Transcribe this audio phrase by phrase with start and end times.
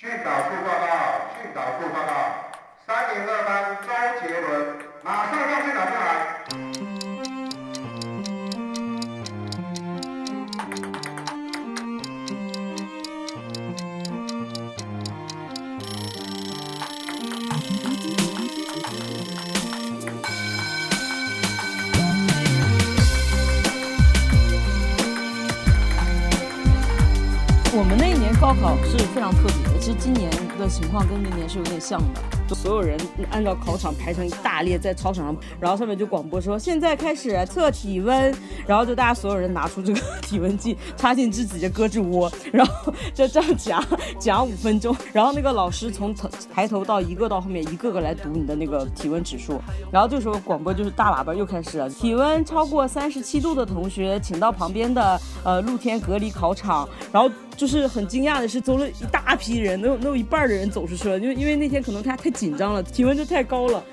[0.00, 0.87] 训导处报
[28.60, 32.98] 考是非常特别的，其实今年的情况跟那年是有点像的，就所有人
[33.30, 38.34] 按照考场排成一大列在操场上，然后上面就广播说现在开始测体温，
[38.66, 43.82] 然后就大家所有人拿出这个 体温计插进自己的胳肢窝，然后就这样夹
[44.18, 49.60] 夹五分钟，然后那个老师从头抬头到一个到后面一个个来读你的那个体温指数，
[49.92, 57.30] 然后这时候广播就是大喇叭又开始了，体温超过三十七度的同学请到旁边的呃露天隔离考场，然后。
[57.58, 63.84] 就是很惊讶的是，走了一大批人，能有能有一半的人走出去了，因为因为那天可能他太紧张了，体温就太高了。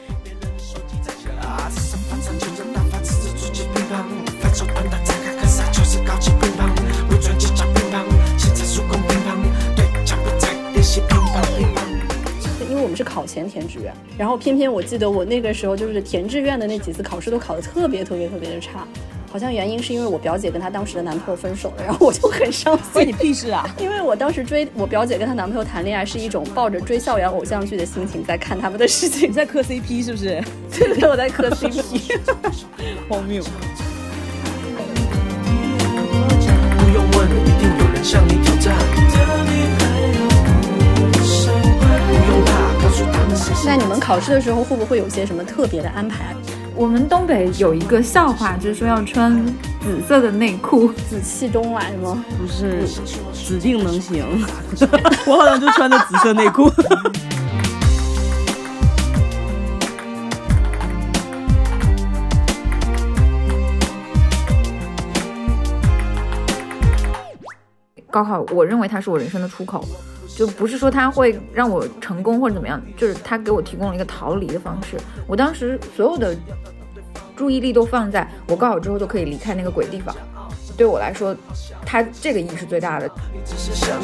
[12.69, 18.85] 因为我们是考前填志愿，然后偏偏我记得我那个时候就是填志愿的那几次考试都考得特别特别特别的差。
[19.36, 22.86] 好像原因是因为我表姐跟她当时的男朋友分手了，然后我就很伤心。
[22.94, 23.67] 关你屁事啊！
[23.78, 29.30] 因为我当时追我表姐跟她男朋友谈恋爱，是一种抱着追校园偶像剧的心情在看他们的事情。
[29.30, 30.41] 你在磕 CP 是不是？
[30.72, 32.17] 对，我在磕 CP，
[33.11, 33.44] 荒谬。
[33.44, 33.50] 不
[36.94, 38.73] 用问，一定有人向你挑战。
[42.08, 46.33] 不用怕，告诉他们谁是那你们考试的时候会不会有些什么特别的安排？
[46.77, 49.33] 我们东北有一个笑话，就是说要穿
[49.79, 50.91] 紫色的内裤。
[51.09, 52.21] 紫气东来吗？
[52.37, 52.85] 不是，
[53.33, 54.25] 指定能行。
[55.25, 56.69] 我好像就穿的紫色内裤。
[68.11, 69.85] 高考，我认为它是我人生的出口，
[70.35, 74.97] 就不是说它会让我成功或者怎么样，就是它给我提供了一个逃离的方式。
[75.25, 76.35] 我当时所有的
[77.35, 80.16] 注意力都放在我高考之后就可以离开那个鬼地方，
[80.75, 81.35] 对我来说，
[81.85, 83.09] 它这个意义是最大的。
[83.34, 83.97] 你只是想，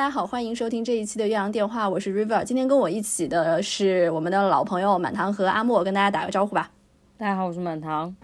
[0.00, 2.42] 大家好，欢迎收听这一期的岳阳电话，我是 River。
[2.42, 6.70] 今天跟我一起的是我们的老朋友满堂和阿莫，跟大家打个招呼吧。
[7.18, 8.16] 大家好，我是满堂。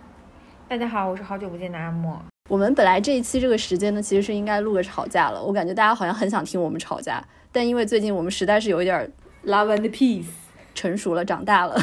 [0.66, 2.19] 大家好，我是好久不见的阿莫。
[2.48, 5.42] 我们本来这一期这个时间呢，其实是应该录个吵架了。
[5.44, 7.22] 我感觉大家好像很想听我们吵架，
[7.53, 9.12] 但因为最近我们实在是有一点
[9.44, 10.25] Love and peace。
[10.76, 11.76] 成熟了，长大了。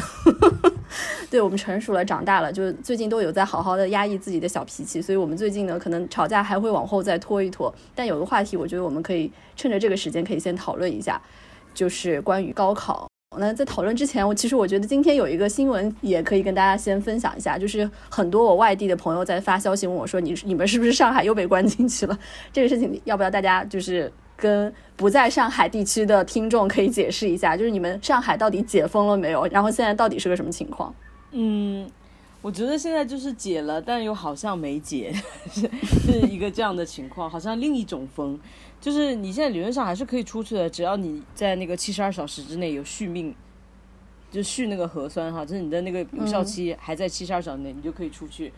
[1.28, 7.74] 对我们成熟了，长大了，就最近都有在好好的压抑自己的小脾气，所以我们最近呢，可能吵架还会往后再拖一拖。
[7.94, 11.20] 但有个话题，我觉得我们可以趁着这个时间可以先讨论一下，
[11.74, 13.08] 就是关于高考。
[13.36, 22.16] 那在讨论之前，我其实我觉得今天有一个新闻也可以跟大家先分享一下，就是很多我外地的朋友在发消息问我说：“你你们是不是上海又被关进去了？”
[22.52, 29.46] 这个事情要不要大家就是跟不在上海地区的听众可以解释一下，就是你们上海到底解封了没有？
[29.46, 30.94] 然后现在到底是个什么情况？
[31.32, 31.90] 嗯，
[32.42, 35.12] 我觉得现在就是解了，但又好像没解，
[35.50, 38.38] 是是一个这样的情况，好像另一种风。
[38.80, 43.34] 就是你现在理论上还是可以出去的，只要你在那个七十二小时之内有续命，
[44.30, 48.52] 就续那个核酸哈，就是你的那个有效期还在七十二小时内，你就可以出去。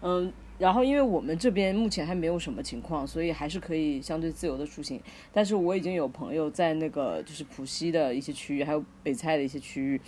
[0.00, 5.00] 嗯，然后因为我们这边目前还没有什么情况，所以还是可以相对自由的出行。
[5.32, 10.00] 但是我已经有朋友在那个就是浦西的一些区域，还有北蔡的一些区域，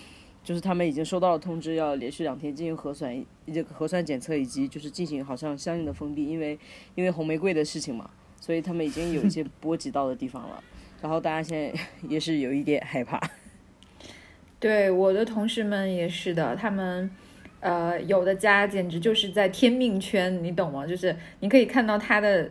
[0.43, 6.59] 就是他们已经收到了通知，要连续两天进行核酸，这个核酸检测以及就是进行好像相应的封闭，因为
[6.95, 8.09] 因为红玫瑰的事情嘛。
[8.41, 10.63] 所以他们已经有一些 波及到的地方了，
[11.03, 13.21] 然后大家现在 也是有一点害怕。
[14.61, 17.11] 对，我的同事们也是的，他们
[17.61, 20.87] 呃有的家简直就是在天命圈，你懂吗？
[20.87, 22.49] 就是你可以看到他的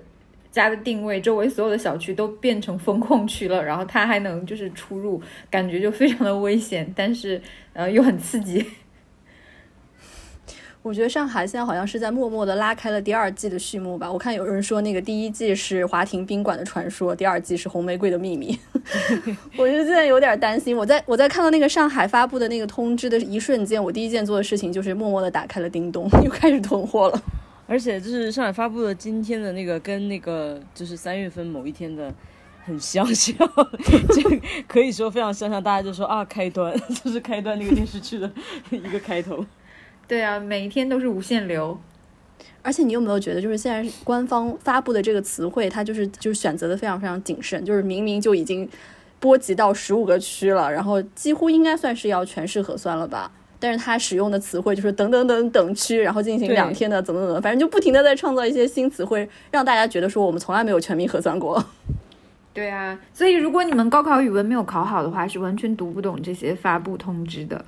[0.52, 7.42] 家的定位，周围所有的小区都变成风控区了，然后他还能就是出入，感觉就非常的危险，但是
[7.74, 8.66] 呃又很刺激。
[10.88, 14.10] 我觉得上海现在好像是在默默的拉开了第二季的序幕吧。
[14.10, 18.58] 我看有人说那个第一季是华亭宾馆的传说，第二季是红玫瑰的秘密。
[19.58, 20.76] 我就现在有点担心。
[20.76, 27.22] 我在我在看到那个上海发布的那个通知的一瞬间，我第一件做的事情就是默默的打开了叮咚， 又开始囤货了。
[27.68, 32.14] 而且就是上海发布的今天的那个跟那个就是三月份某一天的
[32.64, 33.36] 很相像，
[34.16, 35.62] 这可以说非常相像。
[35.62, 36.74] 大家就说啊，开端
[37.04, 38.32] 就是开端那个电视剧的
[38.72, 39.46] 一个开头。
[40.08, 41.78] 对啊，每一天都是无限流。
[42.62, 48.68] 而且你有没有觉得，就是现在官方发布的这个词汇，它就是就是选择的非常非常谨慎，就是明明就已经
[49.20, 53.32] 波及到十五个区了，然后几乎应该算是要全市核酸了吧？
[53.60, 61.64] 但是它使用的词汇就是等等等等区，然后进行两天的怎么怎么，反正就不停的在创造一些新词汇，让大家觉得说我们从来没有全民核酸过。
[62.54, 67.64] 对啊，所以如果你们高考语文没有考好的话，是完全读不懂这些发布通知的。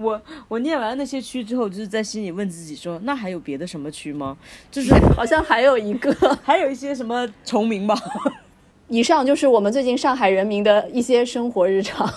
[0.00, 4.36] 我我念完那些区之后，就是在心里问自己说，那还有别的什么区吗？
[4.70, 6.10] 就是 好像还有一个，
[6.42, 7.94] 还有一些什么重名吧。
[8.88, 12.10] 以上就是我们最近上海人民的一些生活日常，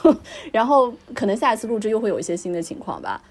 [0.52, 3.22] 然后可能下一次录制又会有一些新的情况吧。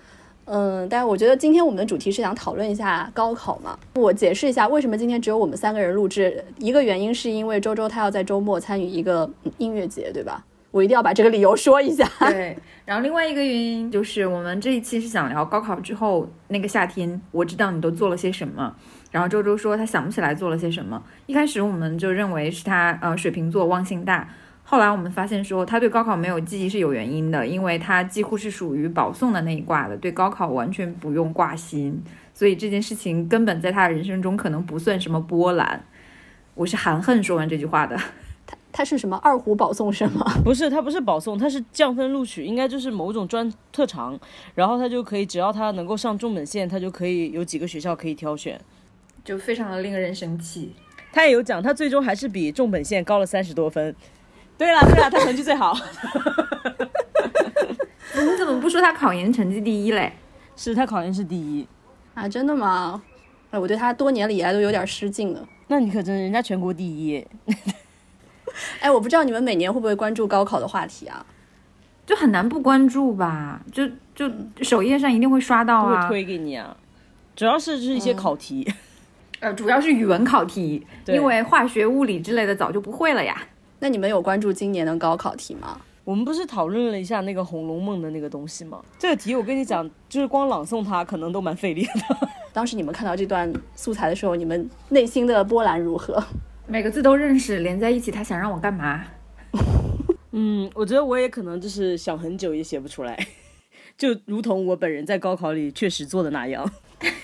[0.45, 3.79] 嗯，但是我觉得今天我们的主题是想讨论一下高考嘛。
[3.95, 10.45] 我解释一下为什么今天只有我们三个人录制，一个原因是因为周周他要在周末参与一个嗯音乐节，对吧？
[10.73, 12.09] 我一定要把这个理由说一下。
[12.29, 18.75] 对，然后另外一个原因就是我们这一期是想聊高考之后那个夏天，我知道你都做了些什么。
[19.13, 21.01] 然后周周说他想不起来做了些什么。
[21.27, 24.27] 一开始我们就认为是他呃水瓶座忘性大，
[24.65, 32.03] 后来我们发现说他对高考没有记忆是有原因的，因为他几乎是属于保送的那一挂的，对高考完全不用挂心，
[32.33, 35.85] 所以这件事情根本在他的人生中可能不算什么波澜。
[36.55, 37.99] 我是含恨说完这句话的。
[38.73, 40.25] 他是什么二胡保送生吗？
[40.43, 44.19] 不是，他不是保送，他是降分录取，应该就是某种专特长，
[44.55, 48.59] 然后他就可以，只要他能够上重本线，他就可以有几个学校可以挑选。
[49.23, 50.73] 就非常的令人生气。
[51.13, 53.95] 他也有讲，他最终还是比重本线高了三十多分。
[54.57, 55.75] 对了对了，他成绩最好，
[58.15, 60.13] 你怎么不说他考研成绩第一嘞？
[60.57, 61.67] 是他考研是第一。
[62.15, 63.03] 啊，真的吗？
[63.51, 65.47] 哎，我对他多年以来都有点失敬了。
[65.69, 67.25] 那你可真，人家全国第一。
[68.81, 71.25] 哎，我不知道你们每年会不会关注高考的话题啊？
[72.05, 73.61] 就很难不关注吧？
[73.71, 74.31] 就就
[74.63, 76.03] 首页上一定会刷到啊。
[76.03, 76.77] 会推给你啊，
[77.37, 78.71] 主要是就是一些考题。
[79.41, 83.43] 呃，主要是语文考题，因为化学、物理之类的早就不会了呀。
[83.81, 85.81] 那你们有关注今年的高考题吗？
[86.05, 88.81] 我们不是讨论了一下那个《红楼梦》的那个东西吗？
[88.99, 92.29] 这个题我跟你讲，就是光朗诵它可能都蛮费力的。
[92.53, 96.23] 当时你们看到这段素材的时候，你们内心的波澜如何？
[96.73, 99.05] 每个字都认识，连在一起，他想让我干嘛？
[100.33, 103.27] 嗯，我觉得我也可能就是想很久也写不出来，
[103.99, 106.67] 就如同我本人在高考里确实做的那样。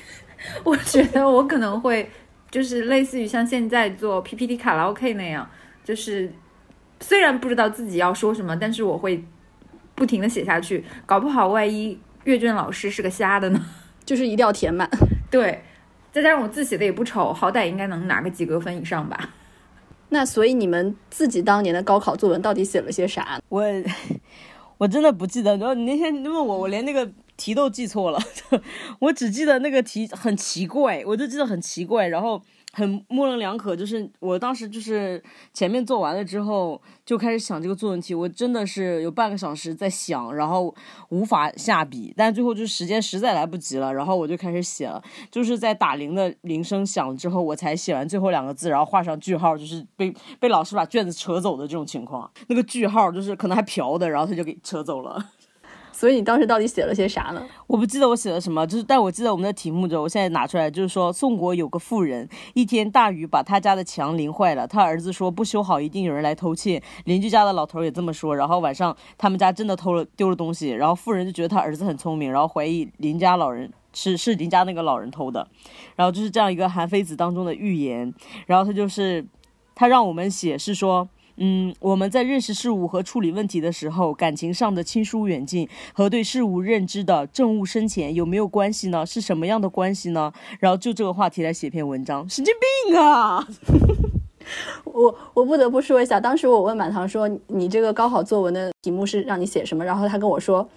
[0.64, 2.10] 我觉得我可能会
[2.50, 5.48] 就是类似于像现在做 PPT 卡拉 OK 那样，
[5.82, 6.30] 就是
[7.00, 9.24] 虽然不知道自己要说什么，但是我会
[9.94, 13.64] 不停的写下去，搞不好万一阅卷老师是个瞎的呢？
[14.04, 14.86] 就是一定要填满。
[15.30, 15.62] 对，
[16.12, 19.34] 再加上我字写的也不丑，好歹应该能拿个及格分以上吧。
[20.10, 23.40] 那所以你们自己当年的高考作文到底写了些啥？
[23.50, 23.62] 我
[24.78, 28.18] 我真的不记得，然后你那天问我，我连那个题都记错了，
[29.00, 32.40] 我只记得那个题很奇怪，我就记得很奇怪，然后
[32.72, 33.74] 很模棱两可。
[33.74, 35.22] 就是我当时就是
[35.52, 40.74] 前面做完了之后，就开始想这个作文题，我真的是有半个小时在想，然后
[41.08, 52.30] 无法下笔，但最后就时间实在来不及了，然后我就开始写了，就是在打铃的铃声响之后，我才写完最后两个字，然后画上句号，就是被被老师把卷子扯走的这种情况。
[52.48, 55.30] 那个句号就是可能还瓢的，然后他就给扯走了。
[55.98, 57.44] 所以你当时到底写了些啥呢？
[57.66, 75.48] 我不记得我写了什么，就是但我记得我们的题目就，我现在拿出来，就是说宋国有个妇人，一天大雨把他家的墙淋坏了，他儿子说不修好一定有人来偷窃，邻居家的老头也这么说，然后晚上他们家真的偷了丢了东西，然后妇人就觉得他儿子很聪明，然后怀疑邻家老人是 是邻家那个老人偷的，
[75.96, 78.14] 然后就是这样一个韩非子当中的寓言，
[78.46, 79.26] 然后他就是
[79.74, 81.08] 他让我们写是说。
[81.40, 89.06] 嗯，我们在认识事物和处理问题的时候，感情上的亲疏远近和对事物认知的正悟深浅有没有关系呢？
[89.06, 90.32] 是什么样的关系呢？
[90.58, 92.52] 然后就这个话题来写篇文章，神经
[92.88, 93.46] 病啊！
[94.84, 99.84] 我我不得不说一下，当时我问满堂说，你这个高考作文的题目是让你写什么？
[99.84, 100.68] 然后他跟我说，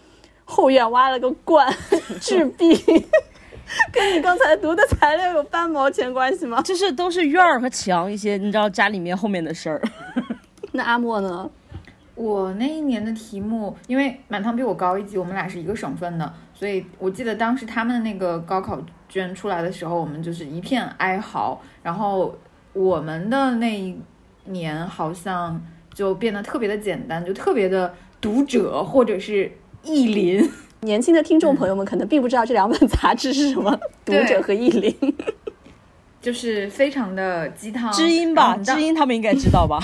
[0.45, 1.73] 后院挖了个罐
[2.19, 2.77] 治病，
[3.91, 6.61] 跟你刚才读的材料有半毛钱关系吗？
[6.61, 9.81] 就是都是院儿和墙一些，你知道家里面后面的事儿。
[10.71, 11.49] 那阿莫呢？
[12.13, 21.59] 我那一年的题目，因为满堂比我高一级，我们俩是一个省份的，所以我记得当时他们的那个高考卷出来的时候，我们就是一片哀嚎。
[21.81, 22.37] 然后
[22.73, 23.97] 我们的那一
[24.45, 25.59] 年好像
[25.93, 29.51] 就变得特别的简单，就特别的读者或者是
[29.83, 30.47] 意林。
[30.81, 33.71] 年轻的听众朋友们可能并不知道这两本杂志是什么，
[34.05, 34.91] 《读者》和《意林》。
[36.21, 37.91] 就是非常的鸡汤。
[37.91, 39.79] 知音吧，知音他们应该知道吧？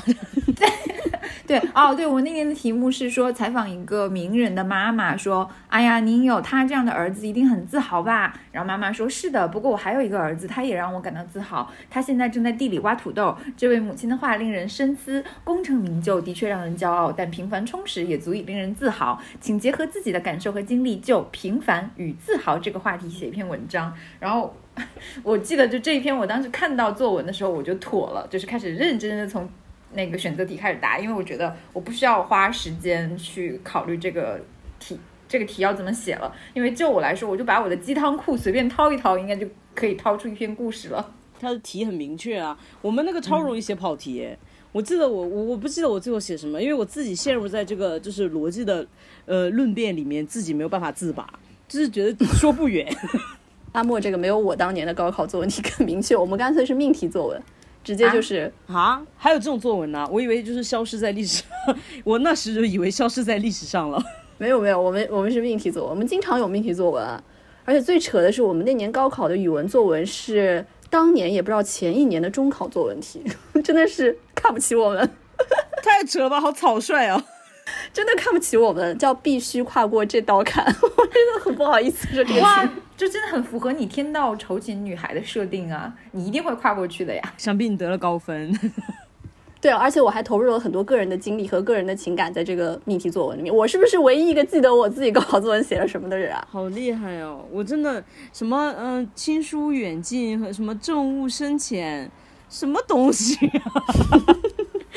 [1.47, 8.37] 对哦，对我那年的题目是说采访一个名人的妈妈，说，哎呀，您有他这样的儿子，一定很自豪吧？
[8.51, 13.33] 然后妈妈说，是的，不过我还有一个儿子，他也让我感到自豪，他现在正在地里挖土豆。
[13.55, 19.17] 这位母亲的话令人深思，功成名就的确让人骄傲，但平凡充实也足以令人自豪。
[19.39, 23.93] 请结合自己的感受和经历，就平凡与自豪这个话题写一篇文章。
[24.19, 24.53] 然后
[25.23, 29.47] 我记得就这一篇，我当时看到作文的时候，我就妥了，就是开始认真的从
[29.93, 34.39] 那个选择题开始答，因为我觉得我不需要花时间去考虑这个
[34.79, 41.13] 题，这个题要怎么写了，因为就我来说，我就把我的鸡汤库随便掏一掏，应该就可以掏出一篇故事了。
[41.39, 44.37] 他的题很明确啊，我们那个超容易写跑题耶。
[44.73, 48.85] 我记得我我我不记得我最后写什么，因为我自己陷入在这个就是逻辑的
[49.25, 51.27] 呃论辩里面，自己没有办法自拔，
[51.67, 52.87] 就是觉得说不远。
[53.73, 57.41] 阿莫这个没有我当年的高考作文题更明确，我们干脆是命题作文，
[57.87, 64.03] 直接就是、啊，还有这种作文呢、我以为就是消失在历史上， 我那时就以为消失在历史上了。
[64.37, 67.23] 没有没有，我们我们是命题作文，我们经常有命题作文啊，
[67.63, 73.23] 而且最扯的是我们那年高考的语文作文是当年也不知道前一年的中考作文题，
[73.63, 75.09] 真的是看不起我们，
[75.81, 77.23] 太扯了吧，好草率啊！
[77.97, 80.63] 真的看不起我们，叫必须跨过这道坎，
[80.97, 87.33] 我真的很不好意思说这个哇词。，这真的很符合你天道酬勤女孩的设定啊，你一定会跨过去的呀。
[87.39, 88.55] 想必你得了高分。
[89.59, 93.51] 对，而且我还投入了很多个人的精力和个人的情感在这个命题作文里面。
[93.51, 96.47] 我是不是唯一一个记得我自己高考作文写了什么的人啊？
[96.51, 97.43] 好厉害哦！
[97.51, 102.11] 我真的什么嗯、呃亲疏远近和什么政务深浅，
[102.47, 103.81] 什么东西啊？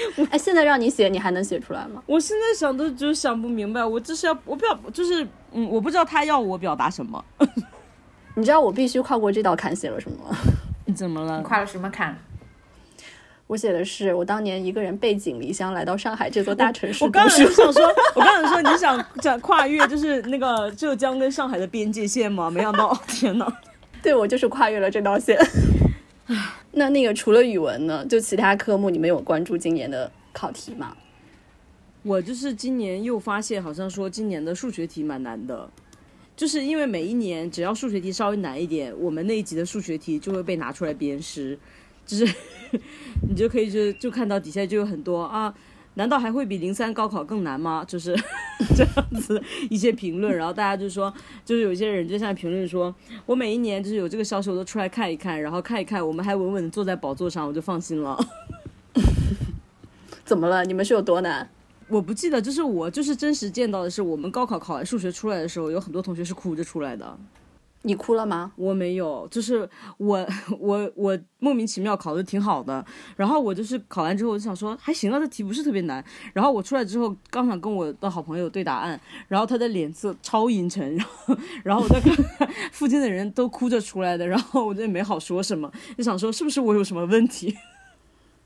[0.30, 2.02] 哎，现在让你写，你还能写出来吗？
[2.06, 7.24] 我现在想都就想不明白，我这是要我表就是嗯，我不知道他要我表达什么。
[8.36, 10.36] 你知道我必须跨过这道坎写了什么吗？
[10.84, 11.42] 你怎么了？
[11.42, 12.16] 跨了什么坎？
[13.46, 17.50] 我写的是我当年一个人背井离乡来到上海这座大城市读我刚才就。
[17.50, 17.82] 想说，
[18.14, 22.48] 我刚才说你想想跨越就是那个浙江跟上海的边界线吗？
[22.48, 23.52] 没想到， 天哪！
[24.00, 25.36] 对，我就是跨越了这道线。
[26.72, 28.04] 那那个除了语文呢？
[28.06, 30.96] 就其他科目，你们有关注今年的考题吗？
[32.02, 35.70] 我就是今年又发现，好像说今年的数学题蛮难的，
[36.36, 41.58] 就是因为每一年只要数学题稍微难一点，我们那一级的数学题就会被拿出来鞭尸，
[42.06, 42.24] 就是
[43.28, 45.54] 你就可以就就看到底下就有很多啊，
[46.00, 47.84] 难道还会比零三高考更难吗？
[47.86, 48.16] 就是
[48.74, 49.38] 这样子
[49.68, 51.12] 一些评论，然后大家就说，
[51.44, 52.94] 就是有些人就像评论说，
[53.26, 58.18] 我每一年就是有这个消息我都出来看一看，然后看一看，我们还稳稳的坐在宝座上，我就放心了。
[60.24, 60.64] 怎么了？
[60.64, 61.50] 你们是有多难？
[61.88, 67.18] 我不记得，就是我就是真实见到的是，我们高考考完数学出来的时候，有很多同学是哭着出来的。
[67.82, 68.52] 你哭了吗？
[68.56, 70.26] 我没有，就是我
[70.58, 72.84] 我我莫名其妙考的挺好的，
[73.16, 76.04] 然后我就是考完之后我就想说还行啊，这题不是特别难。
[76.34, 82.14] 然后我出来之后刚想跟我的好朋友对答案，然后他的脸色超阴沉，然后 然后我在看
[82.70, 87.56] 附近的人都哭着出来的，然后我就也没好说什么，就想说是不是我有什么问题。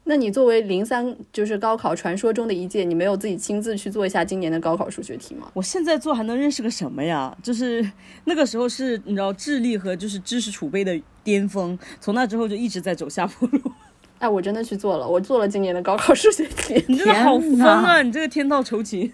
[0.06, 5.50] 那你作为零三就是高考传说中的一届，你没有自己亲自去做一下今年的高考数学题吗？
[5.54, 7.34] 我现在做还能认识个什么呀？
[7.42, 7.90] 就是
[8.24, 13.60] 那个时候是你知道智力和就是知识储备的巅峰，从那之后就一直在走下坡路。
[14.20, 18.00] 哎，我真的去做了，我做了今年的高考数学题， 你真的好疯啊！
[18.02, 19.10] 你这个天道酬勤。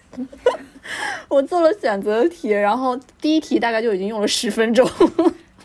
[1.28, 4.88] 我做了选择题，然后第一题大概就已经用了十分钟。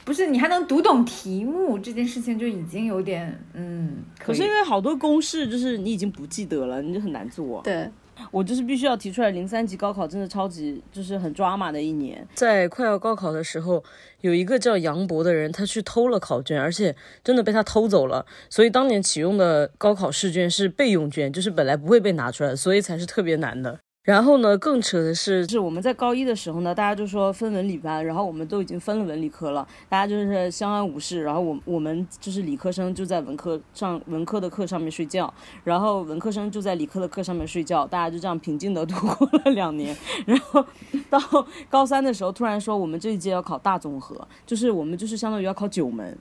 [0.05, 7.59] 不是你还能读懂题目这件事情就已经有点嗯，可可是因为好多公式就是你已经不记得了，你就很难做。
[7.63, 7.89] 对，
[8.29, 12.25] 我就是必须要提出来，零三级高考真的超级就是很抓马的一年。
[12.35, 13.83] 在快要高考的时候，
[14.21, 18.27] 有一个叫杨博的人，他去偷了考卷，而且真的被他偷走了。
[18.47, 23.79] 所以当年启用的高考试卷是备用卷，就是本来不会被拿出来，所以才是特别难的。
[24.05, 31.23] 然后呢，更扯的是，是我们在高一的时候呢，大家就说分文理班，然后我们都已经分了文理科了，大家就是相安无事。
[31.23, 35.33] 然后我我们就是理科生就在文科上文科的课上面睡觉，
[35.63, 39.97] 然后文科生就在理科的课上面睡觉，大家就这样平静的度过了两年。
[40.27, 40.63] 然后
[41.09, 41.19] 到
[41.67, 46.15] 高三的时候，突然说我们这一届要考大综合，就是我们就是相当于要考九门。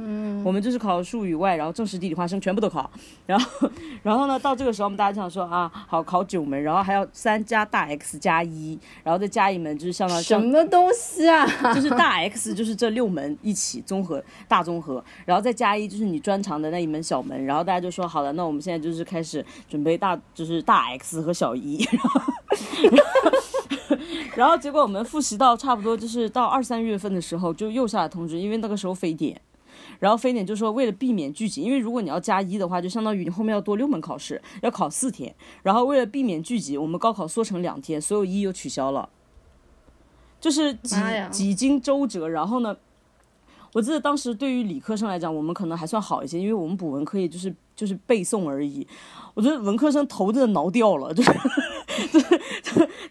[0.00, 2.88] 嗯，我们就是考数语外，然后政史地理化生全部都考，
[3.26, 3.68] 然后，
[4.04, 11.44] 然后呢，到这个时候我们大家就想说啊，好考九门，然后还要三加大 X 加一，然后再加一门就是相当于什么东西啊？
[11.74, 22.20] 就是大 X 就是这六门一起综合大综合，然后再加一就是你专长的那一门小门，然后大家就说好了，那我们现在就是开始准备大就是大 X 和小一，然后
[22.92, 23.98] 然后
[24.36, 29.40] 然后结果我们复习到差不多就是到二三月份的时候就又下来通知，因为那个时候非典。
[29.98, 35.34] 然后非典就说为了避免聚集，因为如果你要加一的话，就相当于你后面要多六门考试，要考四天。
[35.62, 39.08] 然后为了避免聚集，我们高考缩成两天，所有一又取消了，
[40.40, 40.96] 就是几
[41.30, 42.76] 几经周折，然后呢。
[43.74, 48.84] 我记得当时对于理科生来讲，我们可能还算好一些，因为我们补文科也就是就是背诵而已。
[49.34, 51.30] 我觉得文科生头真的挠掉了，就是
[52.10, 52.27] 就是就是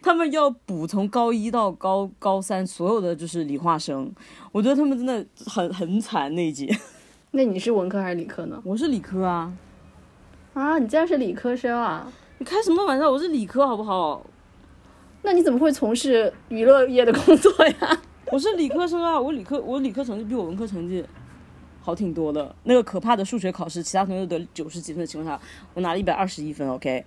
[0.07, 4.09] 他们要补从高一到高高三所有的就是理化生，
[4.53, 6.73] 我觉得他们真的很很惨那一节。
[7.31, 8.57] 那你是文科还是理科呢？
[8.63, 9.51] 我是理科啊，
[10.53, 12.09] 啊，你竟然是理科生啊？
[12.37, 13.11] 你开什么玩笑？
[13.11, 14.25] 我是理科好不好？
[15.23, 18.01] 那你怎么会从事娱乐业的工作呀？
[18.31, 21.03] 我是理科生啊，我理科我理科成绩比我文科成绩
[21.81, 22.55] 好挺多的。
[22.63, 26.69] 那个可怕的数学考试，其他同学都得九十几分的情况下，我拿了一百二十一分。
[26.69, 27.03] OK。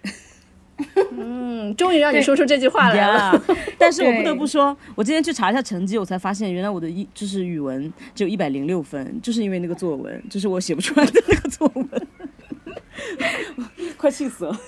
[1.17, 3.15] 嗯，终于让你说出这句话来了。
[3.33, 3.43] 呀，
[3.79, 11.87] 但是我不得不说，我今天去查一下成绩，我才发现原来我的一就是语文只有一百零六分，就是因为那个作文，就是我写不出来的那个作文，
[13.97, 14.61] 快气死了。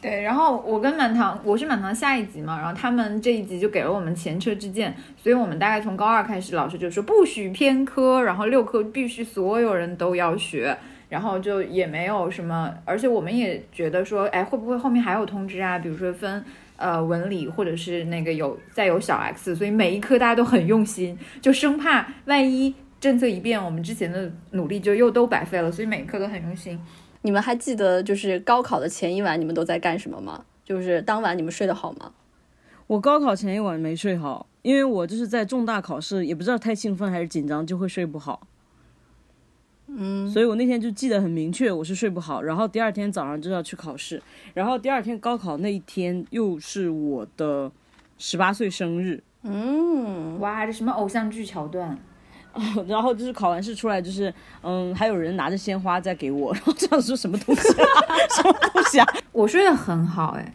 [0.00, 10.78] 对，然后我跟满堂，我是满堂下一级嘛，然后他们这一级就给了我们前车之鉴，所以我们大概从高二开始，老师就说不许偏科，然后六科必须所有人都要学，
[11.08, 15.78] 然后就也没有什么，而且我们也觉得说，哎，会不会后面还有通知啊？
[15.78, 16.44] 比如说分
[16.76, 26.78] 呃文理或者是那个有再有小 x，所以每一科大家都很用心，就生怕万一政策一变，我们之前的努力就又都白费了，所以每一科都很用心。
[27.22, 30.44] 你们还记得就是高考的前一晚你们都在干什么吗？
[30.64, 32.12] 就是当晚你们睡得好吗？
[32.86, 38.46] 我高考前一晚没睡好，因为我就是在重大考试，也不知道太兴奋还是紧张，就会睡不好。
[39.88, 42.42] 嗯，所以我那天就记得很明确，我是睡不好。
[42.42, 44.22] 然后第二天早上就要去考试，
[44.54, 47.72] 然后第二天高考那一天又是我的
[48.18, 51.98] 十八岁生日，嗯，哇，这什么偶像剧桥段？
[52.88, 57.86] 然后就是考完试出来，就是嗯，还有人拿着鲜花在给我， 然后这样说什么东西啊，
[58.34, 59.06] 什么东西啊？
[59.32, 60.54] 我睡得很好哎，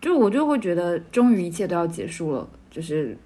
[0.00, 3.16] 就我就会觉得终于一切都要结束了，就是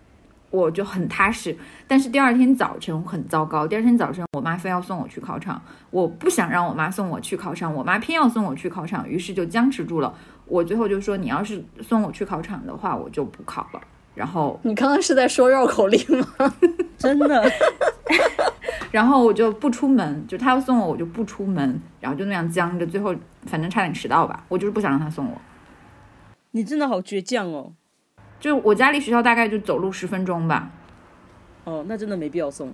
[0.55, 1.57] 我就很踏实。
[1.89, 10.15] 但是第二天早晨很糟糕，第二天早晨我妈非要送我去考场，我不想让我妈送我去考场，我妈偏要送我去考场，于是就僵持住了。
[10.47, 13.81] 我最后就说，你要是送我去考场的话，我就不考了。
[14.15, 16.55] 然后，你刚刚是在说绕口令吗？
[16.97, 17.45] 真的，
[18.93, 23.13] 然后我就不出门，就他要送我，我就不出门，然后就那样僵着，最后
[23.47, 24.45] 反正差点迟到吧。
[24.49, 25.41] 我就是不想让他送我。
[26.53, 27.73] 你真的好倔强哦。
[28.45, 30.71] 就我家离学校大概就走路十分钟吧。
[31.65, 32.71] 哦，那真的没必要送。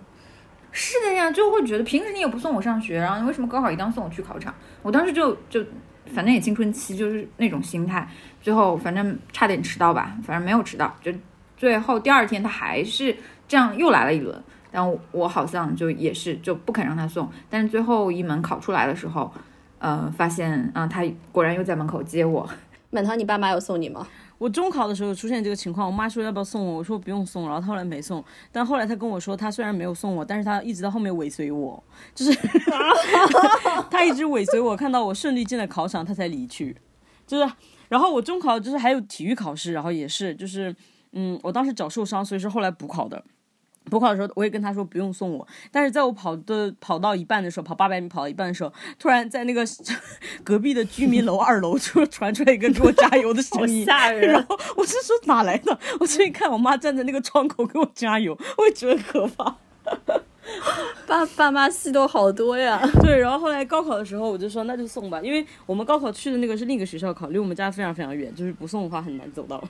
[0.73, 4.53] 是的呀，就会觉得平时你也不送我上学，然后你为什么高考一定要送我去考场？
[4.83, 5.65] 我当时就就
[6.13, 8.09] 反正也青春期，就是那种心态。
[8.43, 10.93] 最后反正差点迟到吧，反正没有迟到。
[11.01, 11.13] 就
[11.57, 17.31] 最后第二天他还是这样又来了一轮，但我我好像就也是就不肯让他送。
[17.49, 19.33] 但是最后一门考出来的时候，
[19.79, 22.51] 呃，发现啊、他果然又在门口接我。
[22.91, 24.05] 满堂，你爸妈有送你吗？
[24.41, 28.25] 我中考的时候出现这个情况，我妈说要不要送我，我说不用送，然后她后来没送。
[28.51, 32.33] 但后来她跟我说，她虽然没有送我，但是她一直到后面尾随我，就是
[33.91, 36.75] 她一直尾随我，看到我顺利进了考场，她才离去。
[37.27, 37.53] 就是，
[37.91, 40.75] 然后我中考就是还有体育考试，然后也是就是，
[41.13, 43.23] 嗯，我当时脚受伤，所以说后来补考的。
[43.89, 49.65] 补考的时候，我也跟他说不用送我，但是在我跑的跑到一半的时候，跑八百米跑到一半的时候，突然在那个
[50.45, 55.77] 隔壁的居民楼二楼就传出来一个给我加油的声音， 吓人然后我是说哪来的？
[55.99, 59.57] 我这一看，我妈站在那个窗口给我加油，我也觉得可怕。
[61.07, 62.81] 爸爸妈戏都好多呀。
[63.03, 69.63] 对，然后后来高考的时候，我就说那就送吧，因为我们高考去的那个是另一个学校考，离我们家非常非常远，就是不送的话很难走到。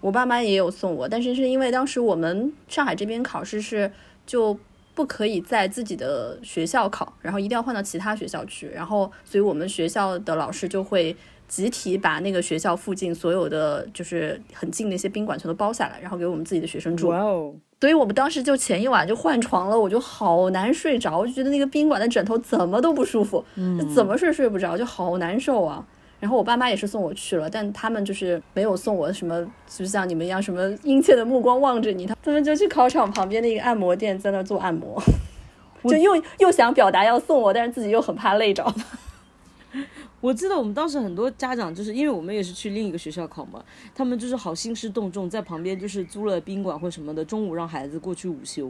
[0.00, 3.90] 我爸妈也有送我，但是是因为当时我们上海这边考试是
[4.26, 4.56] 就
[4.94, 17.08] 不可以在自己的学校考，然后一定要换到其他学校去，然后所以我们学校的老师就会集体把那个学校附近所有的就是很近的一些宾馆全都包下来，然后给我们自己的学生住。
[17.08, 25.86] 哇哦，所以我们当时就前一晚就换床了，我就好难睡着，我就觉得那个宾馆的枕头怎么都不舒服，就怎么睡睡不着，就好难受啊。
[26.20, 35.00] 然后我爸妈也是送我去了，但他们就是没有送我什么，就像你们一样什么殷切的目光望着你，他他们就去考场旁边的一个按摩店在那儿做按摩，
[35.84, 38.66] 就又又想表达要送我，但是自己又很怕累着。
[40.20, 43.62] 我记得我们当时很多家长就是因为我们也是去另一个学校考嘛，
[43.94, 48.68] 他们就是好兴师动众，在旁边就是租了宾馆或什么的，中午让孩子过去午休，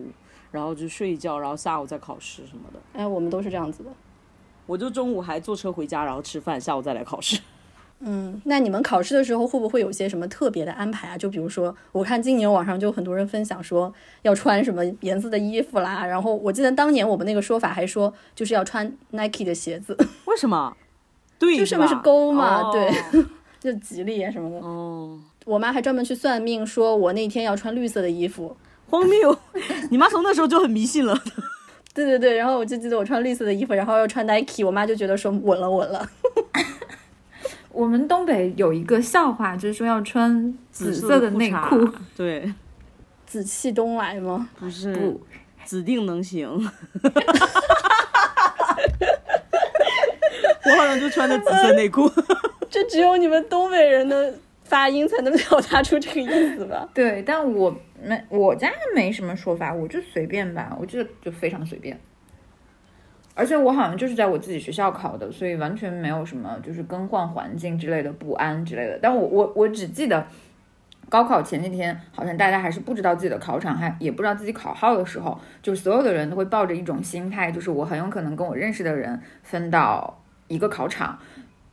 [0.51, 2.79] 然后就睡一觉，然后下午再考试什么的。
[2.93, 3.91] 哎，我们都是这样子的。
[4.69, 7.41] 我就中午还坐车回家，然后吃饭，下午再来考试。
[8.01, 11.19] 嗯，那你们考试的时候会不会有些什么特别的安排啊？
[11.19, 20.77] 就比如说，我看今年网上就很多人分享说要穿什么颜色的衣服啦，然后我记得当年我们那个说法还说就是要穿 Nike 的鞋子， 为什么？
[21.41, 23.25] 对，就上面是勾嘛，哦对，
[23.59, 24.59] 就吉利啊什么的。
[24.65, 28.57] 哦，我妈还专门去算命，说我那天要穿绿色的衣服。
[28.91, 29.39] 荒谬！
[29.91, 31.21] 你妈从那时候就很迷信了。
[31.99, 36.09] 对对对，然后我就记得我穿绿色的衣服，然后又穿 Nike，我妈就觉得说稳了稳了。
[37.73, 42.55] 我们东北有一个笑话，就是说要穿紫色的内裤，对，
[43.27, 44.49] 紫气东来吗？
[44.61, 45.21] 不是不，
[45.65, 46.49] 指定能行。
[50.65, 52.09] 我好像就穿的紫色内裤。
[52.71, 54.35] 这只有你们东北人的
[54.69, 56.89] 发音才能表达出这个意思吧？
[56.95, 61.99] 对，但我没我家没什么说法，我就随便吧，我这就非常随便。
[63.35, 68.99] 而且我好像就是在我自己学校考的，所以完全没有什么就是更换环境之类的不安之类的。
[69.01, 70.27] 但我我我只记得
[71.09, 81.17] 高考前几天，好像大家还是不知道自己的考场，还也不知道自己考号的时候，就是所有的人都会抱着一种心态，就是我很有可能跟我认识的人分到一个考场。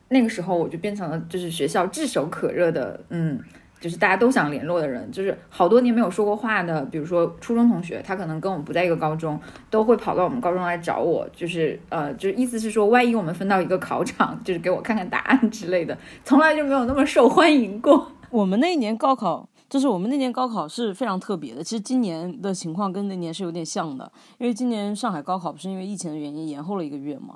[0.10, 3.40] 那个时候我就变成了就是学校炙手可热的，嗯，
[3.80, 9.40] 就是大家都想联络的人，就是好多年没有说过话的，比如说初中同学，他可能跟我们不在一个高中，
[9.70, 18.12] 都会跑到我们高中来找我，就是呃，就是意思是说，万一我们分到一个考场，就是给我看看答案之类的，从来就没有那么受欢迎过。
[18.30, 21.64] 我们那一年高考，就是我们那年高考是非常特别的。
[21.64, 27.36] 其实今年的情况跟那年是有点像的，因为今年上海高考不是因为疫情的原因延后了一个月嘛，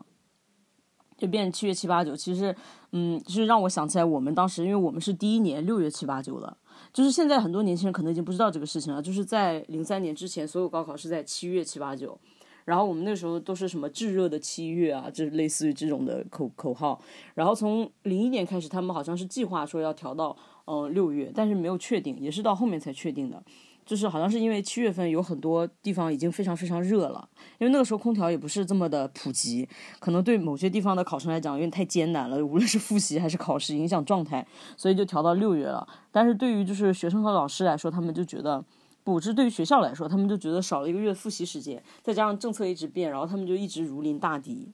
[1.19, 2.15] 就变七月七八九。
[2.15, 2.55] 其实，
[2.93, 6.57] 嗯，就是让我想起来我们当时，因为我们是第一年六月七八九的，
[6.93, 9.01] 就是现在很多年轻人可能已经不知道这个事情了。
[9.01, 12.17] 就是在零三年之前，所有高考是在七月七八九。
[12.65, 17.01] 然后我们那时候都是什么炙热的七月啊，就是类似于这种的口口号。
[17.33, 23.41] 然后从零一年开始，他们好像是计划说要调到嗯六月，但是没有确定，也是到后面才确定的。
[23.89, 34.45] 就是好像是因为七月份有很多地方已经非常非常热了，因为那个时候空调也不是这么的普及，可能对某些地方的考生来讲有点太艰难了，无论是复习还是考试，影响状态，
[34.77, 35.87] 所以就调到六月了。
[36.11, 38.63] 但是对于就是学生和老师来说，他们就觉得。
[39.01, 44.71] 不，这对于学校来说，他们就觉得少了一个月复习时间，再加上政策一直变，然后他们就一直如临大敌。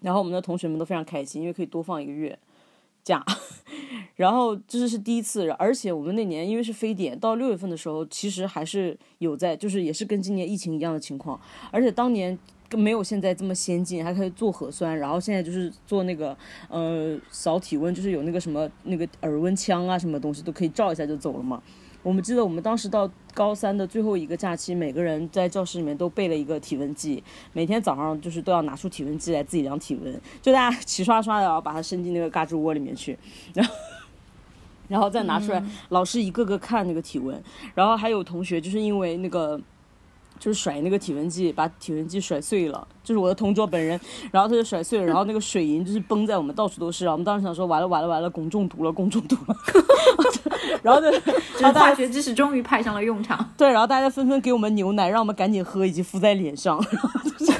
[0.00, 2.38] 然后我们的同学们都非常开心，因为可以多放一个月
[3.04, 3.22] 假。
[4.18, 12.36] 然后这是第一次，而且我们那年因为是非典，到六月份的时候，其实还是有在，就是也是跟今年疫情一样的情况，而且当年。
[12.76, 16.36] 没有现在这么先进，还可以做核酸，然后现在就是做那个
[16.68, 21.62] 呃扫体温，就是有那个什么那个耳温枪啊，什么东西都可以照一下就走了嘛。
[22.02, 33.18] 我们记得我们当时到高三的最后一个假期，每个人在教室里面都备了一个体温计，每天早上就是都要拿出体温计来自己量体温，就大家 齐刷刷的然后把它伸进那个嘎吱窝里面去，
[33.54, 33.72] 然 后
[34.88, 37.40] 然后再拿出来，老师一个个看那个体温，
[37.74, 39.60] 然后还有同学就是因为那个。
[40.40, 49.56] 就是甩那个体温计，把体温计甩碎了，就是我的同桌本人，然后他就甩碎了，然后那个水银就是崩在我们到处都是，然后我们当时想说完了完了完了，汞中毒了，汞中毒了，
[50.80, 51.10] 然后就，
[51.58, 53.50] 然后化学知识终于派上了用场。
[53.56, 57.52] 对，然后大家纷纷给我们牛奶，让我们赶紧喝，以及敷在脸上， 然后就是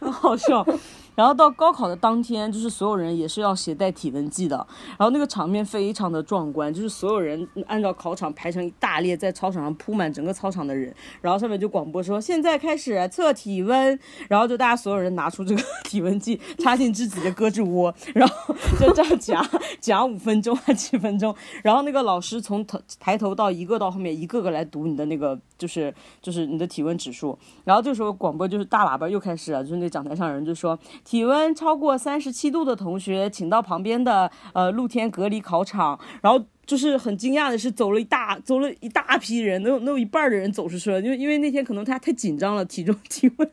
[0.00, 0.66] 很好笑。
[1.14, 4.56] 然后到高考的当天，就是所有人也是要携带体温计的，
[4.98, 13.98] 然后那个场面非常的壮观，就是所有人按照考场排成一大列，在操场上铺满整个操场的人，然后上面就广播说现在开始测体温，
[14.28, 19.48] 然后就大家所有人拿出这个 体温计插进自己的胳肢窝，然后就这样夹
[19.80, 30.76] 夹五分钟还几分钟，然后那个老师从头抬头到一个到后面一个个来读你的那个就是就是你的体温指数，然后这时候广播就是大喇叭又开始了，就是那讲台上人就说。
[31.04, 36.00] 体温超过三十七度的同学，请到旁边的呃露天隔离考场。
[36.22, 43.50] 然后就是很惊讶的是，走了一大走了一大批人，能有能有一半的人走出去了，因为因为那天可能他太紧张了，体重体温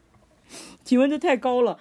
[0.84, 1.78] 体温就太高了，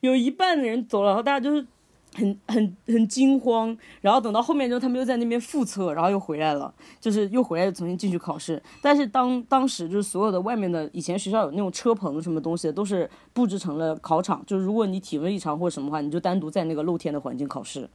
[0.00, 1.66] 有一半的人走了，然后大家就是。
[2.14, 8.62] 很很很惊慌，然后等到后面之后，他们又在那边复测，然后又回来了，就是又回来重新进去考试。
[8.80, 17.88] 但是当当时就是所有的外面的以前学校有那种车棚什么东西，都是布置成了考场，就是如果你体温异常或者什么话，你就单独在那个露天的环境考试。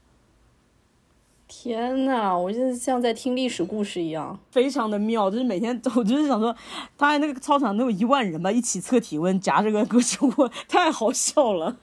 [1.51, 5.31] 天呐，我就是像在听历史故事一样，非常的妙。
[5.31, 6.55] 就是每天，我就是想说，
[6.95, 11.75] 他那个操场能有一万人吧，一起测体温，夹着个胳肢窝， 太好笑了。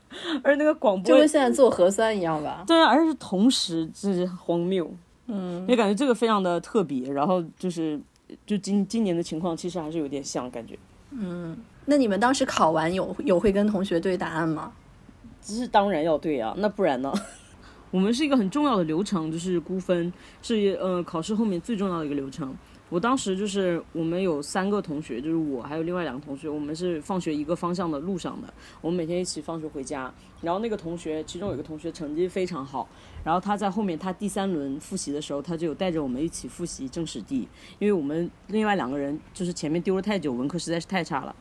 [0.44, 2.62] 而那个广播就跟现在做核酸一样吧？
[2.64, 4.88] 对啊，而且是同时，就是荒谬。
[5.26, 7.10] 嗯，也感觉这个非常的特别。
[7.12, 8.00] 然后就是，
[8.46, 10.78] 就今今年的情况，其实还是有点像感觉。
[11.10, 14.72] 嗯，那你们当时考完有有会跟同学对答案吗？
[15.42, 17.12] 这是当然要对啊，那不然呢？
[17.96, 22.54] 我们是一个很重要的流程，就是估分，是呃考试后面最重要的一个流程。
[22.90, 30.12] 我当时就是我们有三个同学，就是我还有另外两个同学，我们是放学一个方向的路上的，我们每天一起放学回家。
[30.42, 32.86] 然后那个同学，其中有一个同学成绩非常好，
[33.24, 41.34] 然后他在后面他第三轮复习的时候，他就有带着我们一起复习政史地，因为我们另外两个人就是前面丢了太久，文科实在是太差了。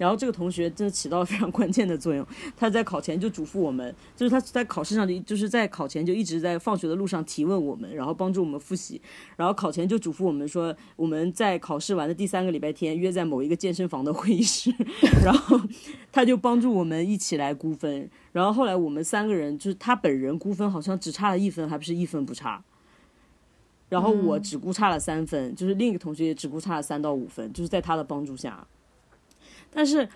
[0.00, 8.98] 然后这个同学真的起到了非常关键的作用，他在考前就嘱咐我们，就是他在考试上就就是在考前就一直在放学的路上提问我们，然后帮助我们复习，
[9.36, 14.74] 然后考前就嘱咐我们说，我们在考试完的第三个礼拜天约在某一个健身房的会议室，
[15.22, 15.60] 然后
[16.10, 22.64] 他就帮助我们一起来估分，然后后来我们三个人就是他本人估分好像只差了一分，还不是一分不差。
[23.90, 28.66] 然后我只估差了三分，就是另一个同学也只估差了三到五分，就是在他的帮助下。
[29.72, 30.08] 但是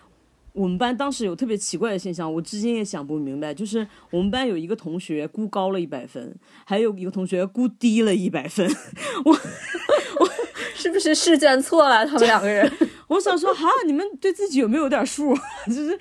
[0.53, 8.64] 我们班当时有特别奇怪的现象，我至今也想不明白，就是我们班有一个同学估高了一百分，还有一个同学估低了一百分。
[9.25, 10.31] 我我
[10.75, 12.07] 是不是试卷错了？
[12.07, 12.71] 他们两个人，
[13.09, 15.35] 我想说，哈，你们对自己有没有点数？
[15.67, 15.99] 就是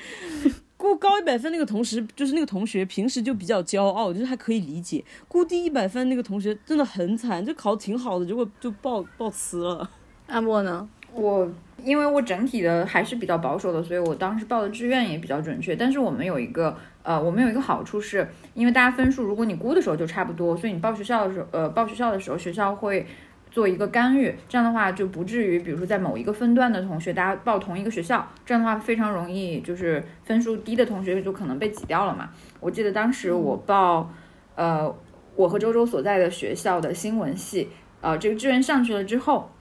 [0.77, 5.03] 估高一百分那个同时，就是那个同学平时就比较骄傲，就是还可以理解。
[5.27, 9.89] 估低一百分那个同学真的很惨，就考挺好的，结果就报报呲了。
[10.27, 10.87] 阿莫呢？
[11.15, 11.49] 我
[11.83, 15.75] 因为我整体的还是比较保守的，所以我当时报的志愿也比较准确。
[15.75, 23.05] 但是我们有一个呃，我们有一个好处是，因为大家分数如果你估的时候就差不多，所以你报学校的时候，呃，报学校的时候学校会
[23.51, 32.29] 做一个干预，这样的话就不至于，比如说在某一个分段的同学大家报同一个学校，这样的话非常容易就是分数低的同学就可能被挤掉了嘛。
[32.59, 34.09] 我记得当时我报，
[34.55, 34.95] 呃，
[35.35, 37.69] 我和周周所在的学校的新闻系，
[38.01, 39.51] 呃，这个志愿上去了之后，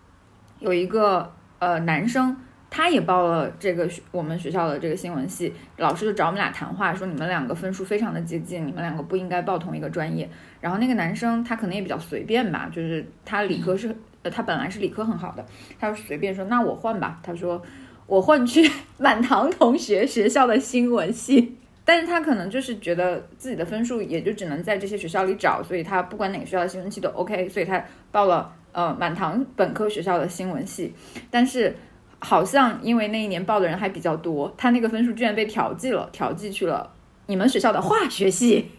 [0.60, 1.32] 有一个。
[1.62, 2.36] 呃，男生
[2.68, 10.28] 他也报了这个学我们学校的这个新闻系，老师就找我们俩谈话，说你们两个分数非常的接近，你们两个不应该报同一个专业。
[10.60, 15.46] 然后那个男生他可能也比较随便吧，就是他理科是呃他本来是理科很好的，
[15.78, 17.62] 他就随便说那我换吧，他说
[18.08, 28.52] 我换去 满堂同学学校的新闻系，但是他可能就是觉得自己的分数也就只能在这些学校里找，所以他不管哪个学校的新闻系都 OK，所以他报了。
[28.72, 30.92] 呃，满堂本科学校的新闻系，
[31.30, 31.76] 但是
[32.18, 36.92] 好像因为那一年报的人还比较多，他那个分数居然被调剂了，调剂去了
[37.26, 38.70] 你们学校的化学系，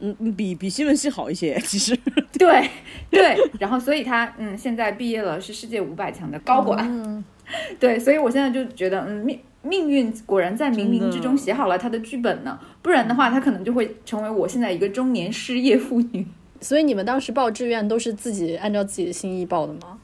[0.00, 1.96] 嗯，比比新闻系好一些，其实。
[2.38, 2.68] 对
[3.10, 7.24] 对，然后所以他嗯，现在毕业了，是世界五百强的高管。
[7.78, 16.26] 对，所以我现在就觉得，嗯，命命运果然在冥冥之中写好了他的剧本呢，不然的话，他可能就会成为我现在一个中年失业妇女。
[16.62, 19.98] 所以你们当时报志愿都是自己按照自己的心意报的吗？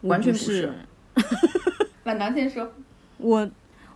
[0.00, 0.72] 完全不是。
[2.02, 2.72] 满堂先说，
[3.18, 3.48] 我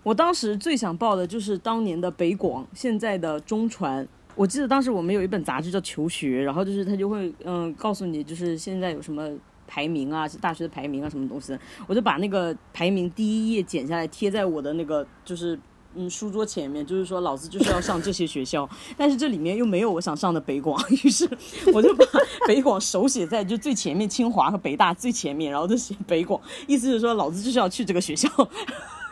[0.03, 4.07] 我当时最想报的就是当年的北广，现在的中传。
[4.35, 9.29] 我记得当时我们有一本杂志叫《求学》，然后就是他就会嗯告诉你，就是现在有什么
[9.67, 11.59] 排名啊，大学的排名啊，什么东西的。
[11.87, 15.59] 我就把那个排名第一页剪下来贴在我的那个就是。
[15.97, 21.29] 嗯，书桌前面就是说，老子就是要上这些学校，但是这里面又没有我想上的北广，于是
[21.73, 22.05] 我就把
[22.47, 28.29] 北广手写在就最前面，清华和北大最前面，然后就写北广，意思是说老子就是要去这个学校。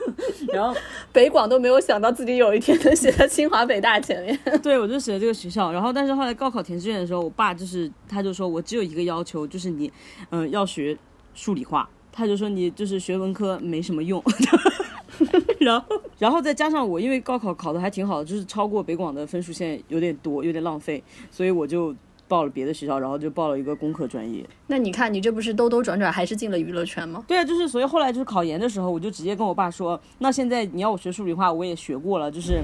[0.53, 0.79] 然后
[1.14, 4.38] 北广都没有想到自己有一天能写在清华北大前面。
[4.62, 5.73] 对，我就写这个学校。
[5.73, 9.90] 然后，但是后来高考填志愿的时候，我爸就是他就说我只有一个要求，就是你
[10.29, 10.94] 嗯要学
[11.35, 14.23] 数理化，他就说你就是学文科没什么用。
[15.61, 21.94] 然后， 然后再加上我，因为高考考的还挺好的，就是超过北广的分数线有点多，有点浪费，所以我就
[22.27, 24.44] 报了别的学校，然后就报了一个工科专业。
[24.66, 27.22] 那你看，你这不是兜兜转转还是进了娱乐圈吗？
[27.29, 32.62] 对啊，就是所以后来就是考研的时候，我就直接跟我爸说，那现在你要我学数理化，我也学过了，就是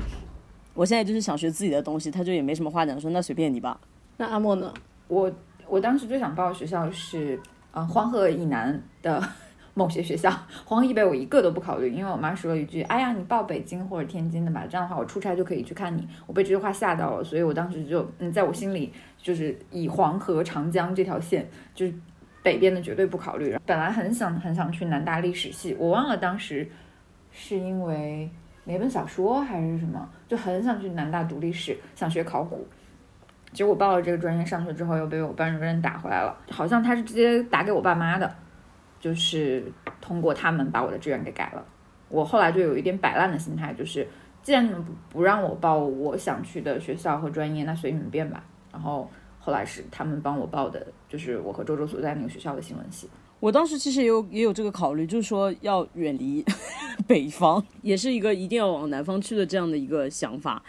[0.74, 3.78] 我现在就是想学自己的东西，他就也没什么话讲，说那随便你吧。
[4.16, 4.72] 那阿莫呢？
[5.08, 5.30] 我
[5.68, 7.38] 我当时最想报的学校是
[7.72, 9.22] 呃黄河以南的。
[9.80, 10.30] 某些学校，
[10.66, 21.94] 黄河北我一个都不考虑，因为我妈说了一句：“哎呀，你报北京或者天津的吧，这样的话我出差就可以去看你。”我被这句话吓到了，所以我当时就嗯，在我心里就是以黄河、长江这条线，就是
[22.42, 23.56] 北边的绝对不考虑。
[23.64, 26.68] 本来很想很想去南大历史系，我忘了当时
[27.32, 28.28] 是因为
[28.64, 32.68] 哪本小说还是什么，就很想去南大读历史，想学考古。
[33.54, 38.30] 结果报了这个专业上去之后，又被我班主任打回来了，好像他是直接打给我爸妈的。
[39.00, 39.64] 就是
[40.00, 41.64] 通过他们把我的志愿给改了，
[42.08, 44.06] 我后来就有一点摆烂的心态，就是
[44.42, 48.44] 既然你们不不让我报我想去的学校和专业，那随你们便吧。
[48.70, 53.08] 然后后来是他们帮我报的，就是我和周周所在那个学校的新闻系。
[53.40, 56.44] 我当时其实也有也有这个考虑，就是说要远离
[57.06, 60.62] 北方， 也是一个一定要往南方去的这样的一个想法。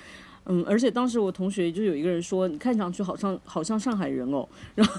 [0.45, 4.47] 嗯，而且当时我同学就有一个人说，你看上去好像好像上海人哦。
[4.75, 4.93] 然后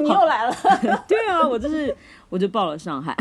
[0.00, 0.56] 你又来了。
[1.06, 1.94] 对啊，我就是
[2.28, 3.16] 我就报了上海。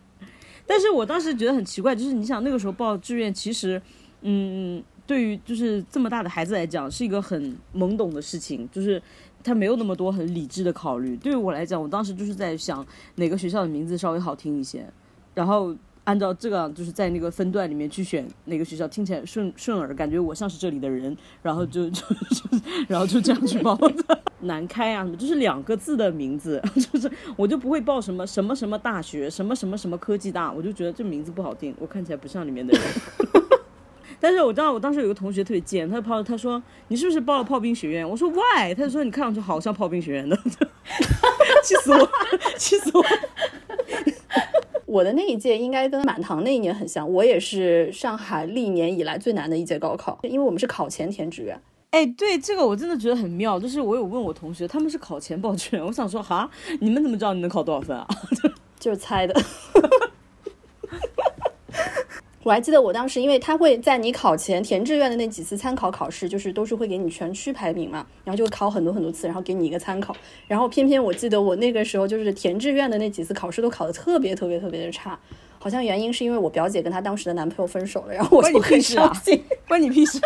[0.66, 3.80] 但是我当时觉得很奇怪，就是你想那个时候报志愿，其实，
[4.22, 9.00] 嗯，对于就是这么大的孩子来讲，是一个很懵懂的事情，就是
[9.42, 11.16] 他没有那么多很理智的考虑。
[11.16, 14.86] 对于我来讲，我当时就是在想哪个学校的名字稍微好听一些，
[15.34, 15.74] 然后
[16.08, 24.18] 按照这个就是在那个分段里面去选哪个学校听起来顺顺耳，感觉我像是这里的人，然后就 就就然后就这样去报的。
[24.40, 32.82] 南开啊什么，就是两个字的名字， 就是我就不会报什么什么什么大学，什么什么什么科技大，我就觉得这名字不好听，我看起来不像里面的人。
[34.18, 38.08] 但是我知道我当时有个同学特别贱，他就跑他说你是不是报了炮兵学院？
[38.08, 38.74] 我说 why？
[38.74, 40.34] 他就说你看上去好像炮兵学院的，
[41.62, 42.08] 气死我，
[42.56, 43.04] 气死我。
[44.88, 51.60] 我的那一届应该跟满堂那一年很像，我也是上海历年以来最难的一届高考，因为我们是考前填志愿。
[51.90, 56.48] 哎，对这个我真的觉得很妙，就是我有问我同学，他们是考前报志愿，我想说哈，
[56.80, 58.08] 你们怎么知道你能考多少分啊？
[58.80, 59.34] 就是猜的。
[62.48, 70.16] 我还记得我当时，因为他会在你考前填志愿的那几次参考考试，就是都是会给你全区排名嘛，然后就考很多很多次，然后给你一个参考。
[70.46, 75.18] 然后偏偏我记得我那个时候就是填志愿的那几次考试都考得特别特别特别的差，
[75.58, 79.44] 好像原因是因为我表姐跟她当时的男朋友分手了，然后我就很伤心。
[79.68, 80.18] 关你屁事！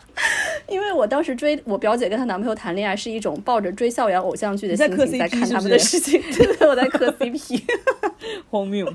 [0.66, 7.60] 因为我当时追我表姐跟她男朋友谈恋爱是一种抱着追校园偶像剧的心情在看他们的事情，对 对，我在磕 CP，
[8.48, 8.90] 荒谬。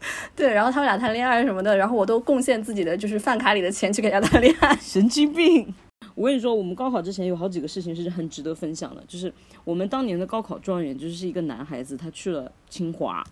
[0.36, 5.74] 对，然后他们俩谈恋爱什么的，然后我都贡献自己的就是饭卡里的钱去给人家谈恋爱，神经病！
[6.14, 9.32] 我跟你说，我们高考之前有好几个事情是很值得分享的，就是
[9.64, 13.24] 我们当年的高考状元就是一个男孩子，他去了清华，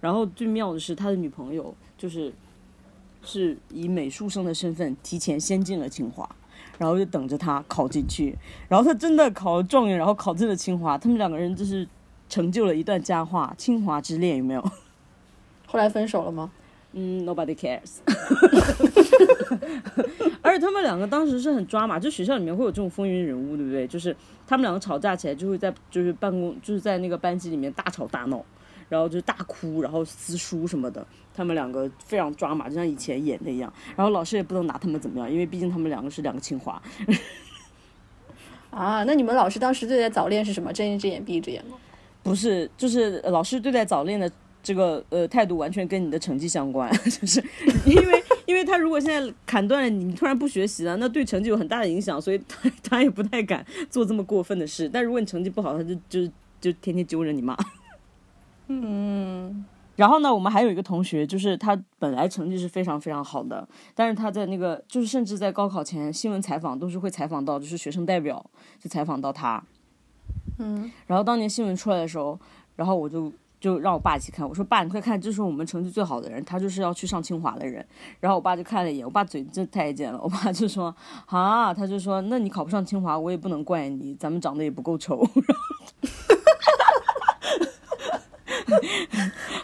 [0.00, 2.32] 然后最妙的是他的女朋友就是
[3.22, 6.28] 是以美术生的身份提前先进了清华，
[6.78, 8.36] 然后就等着他考进去，
[8.68, 11.86] 然后他真的考了状元，然后考进了清华，他们两个人就是
[12.28, 14.64] 成就了一段佳话，清华之恋有没有？
[15.70, 16.50] 后来分手了吗？
[16.94, 17.98] 嗯，Nobody cares。
[20.42, 23.86] 而且他们两个当时是很抓马，就学校里面会有这种风云人物，对不对？
[23.86, 24.16] 就是
[24.48, 28.44] 他们两个吵架起来，就会在就是办公就是在那个班级里面大吵大闹，
[28.88, 31.06] 然后就大哭，然后撕书什么的。
[31.32, 33.72] 他们两个非常抓马，就像以前演的一样。
[33.94, 36.82] 然后老师也不能拿他们怎么样，因为毕竟他们两个是两个清华。
[38.70, 40.72] 啊，那你们老师当时对待早恋是什么？
[40.72, 41.76] 睁一只眼闭一只眼吗？
[42.24, 44.28] 不是，就是老师对待早恋的。
[44.62, 47.42] 这个呃态度完全跟你的成绩相关， 就是
[47.86, 54.88] 因为因为他如果现在砍断了你，突然不学习了，那对成绩有很大的影响，所以他 他也不太敢做这么过分的事。
[54.88, 57.56] 但如果你成绩不好，他就就就天天揪着你骂。
[58.68, 59.64] 嗯，
[59.96, 68.44] 然后呢，我们还有一个同学，就是他本来成绩是非常非常好的，但是他在那个就是甚至在高考前新闻采访都是会采访到，就是学生代表
[68.78, 69.62] 就采访到他。
[70.58, 72.38] 嗯，然后当年新闻出来的时候，
[72.76, 73.32] 然后我就。
[73.60, 77.86] 就让我爸一起看，我说爸，你快看，这是我们成绩最好的人，他就是要去上清华的人。
[78.18, 80.94] 然后我爸就看了一眼，我爸嘴真太贱了，我爸就说
[81.26, 85.22] 啊，他就说，那你考不上清华，我也不能怪你，咱们长得也不够丑。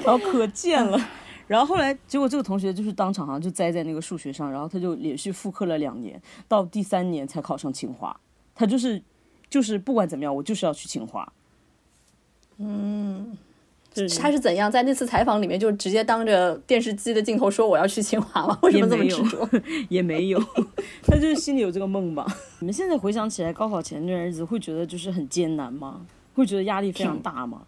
[0.05, 1.01] 然后 可贱了。
[1.47, 8.15] 然后后来结果这个同学就是当场啊就栽在那个数学上，然后他就连续复刻了两年，到第三年才考上清华。
[8.55, 9.03] 他就是
[9.49, 11.33] 就是不管怎么样，我就是要去清华。
[12.59, 13.39] 嗯。
[14.19, 18.59] 他是怎样在那次采访里面就直接当着电视机的镜头说我要去清华了？
[18.63, 19.49] 为什么这么执着？
[19.89, 20.39] 也没有，
[21.03, 22.27] 他就是心里有这个梦吧。
[22.61, 26.01] 你们现在回想起来，高考前那段日子会觉得就是很艰难吗？
[26.35, 27.63] 会觉得压力非常大吗？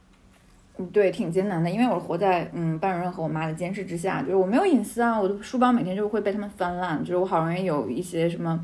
[0.76, 8.58] 嗯，对，挺艰难的，因为我活在嗯班主任和我妈的监视之下，就是我没有隐私啊，我的书包每天就会被他们翻烂，就是我好容易有一些什么，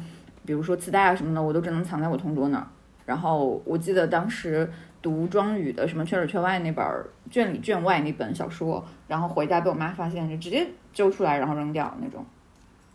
[0.44, 2.66] 比如说磁带啊什么的，我都只能藏在我同桌那儿。
[3.06, 4.70] 然后我记得当时。
[5.04, 6.82] 读庄宇的什么圈里圈外那本
[7.30, 12.24] 卷里卷外那本小说，然后回家被我妈发现，就直接揪出来然后扔掉那种。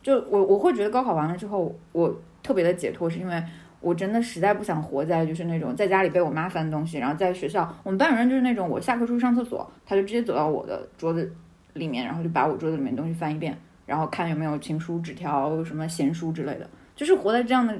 [0.01, 3.43] 就我我会觉得高考完了之后，我特别的解脱，是因为
[3.79, 11.31] 我真的实在不想活在就是那种在家里被我妈翻东西，然后在学校我们班主任就是那种我下课出去上厕所，他就直接走到我的桌子
[11.73, 13.55] 里面，然后就把我桌子里面东西翻一遍，
[13.85, 16.67] 然后看有没有情书、纸条、什么闲书之类的。
[16.95, 17.77] 就是活在这样的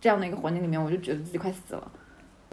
[0.00, 1.90] 这样的一个环境里面，我就觉得自己快死了。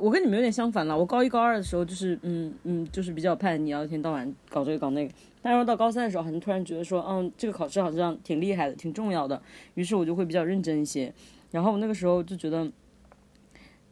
[0.01, 0.97] 我跟你们有点相反了。
[0.97, 5.13] 我高一高二的时候就是，嗯嗯，就是比较叛逆，一天到晚搞这个搞那个。
[5.41, 9.41] 但是到高三的时候，好像突然觉得说，嗯，这个考试好像挺厉害的，挺重要的。
[9.75, 11.13] 于是我就会比较认真一些。
[11.51, 12.69] 然后那个时候就觉得，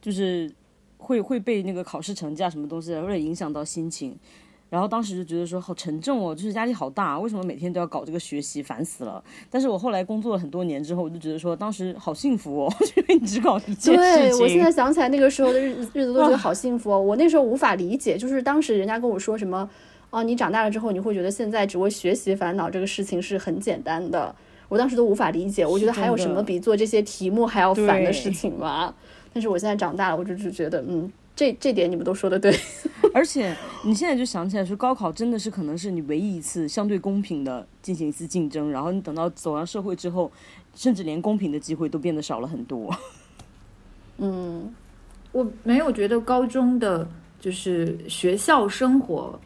[0.01, 0.51] 就是
[0.97, 4.17] 会会被那个考试成绩啊什么东西有点影响到心情。
[4.69, 9.23] 然后当时就觉得说好沉重哦，就是压力好大，为什么每天都要搞这个学习，烦死了。
[9.49, 17.01] 但是我后来工作了很多年之后，我就觉得说当时好幸福哦， 因为你只搞一件事对，我现在想起来那个时候的日子 日子都觉得好幸福哦。
[17.01, 19.69] 我那时候无法理解，就是当时人家跟我说什么，
[20.09, 24.35] 哦，你长大了之后你会觉得现在只为学习烦恼这个事情是很简单的，
[24.67, 25.65] 我当时都无法理解。
[25.65, 28.93] 我觉得还有什么比做这些题目还要烦的事情吗？
[29.33, 32.53] 但是我现在长大了，我就只觉得，嗯，这这点你们都说的对。
[33.13, 40.29] 而且你现在就想起来说，高考真的是可能是你唯一一次相对公平的进行一次竞争，然后你等到走上社会之后，
[40.75, 42.93] 甚至连公平的机会都变得少了很多。
[44.17, 44.73] 嗯，
[45.31, 47.07] 我没有觉得高中的
[47.39, 49.39] 就是学校生活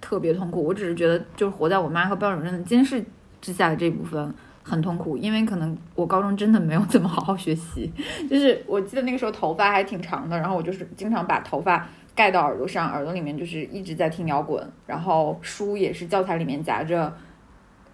[0.00, 3.04] 特别痛苦，我只是觉得就是活在我妈和班主任的监视
[3.40, 4.34] 之下的这部分
[4.64, 7.92] 很痛苦，因为可能我高中真的没有怎么好好学习，
[8.28, 11.86] 就是我记得那个时候头发还挺长的，然后我就是经常把头发
[12.16, 17.14] 盖到耳朵上，耳朵里面就是一直在听摇滚，然后书也是教材里面夹着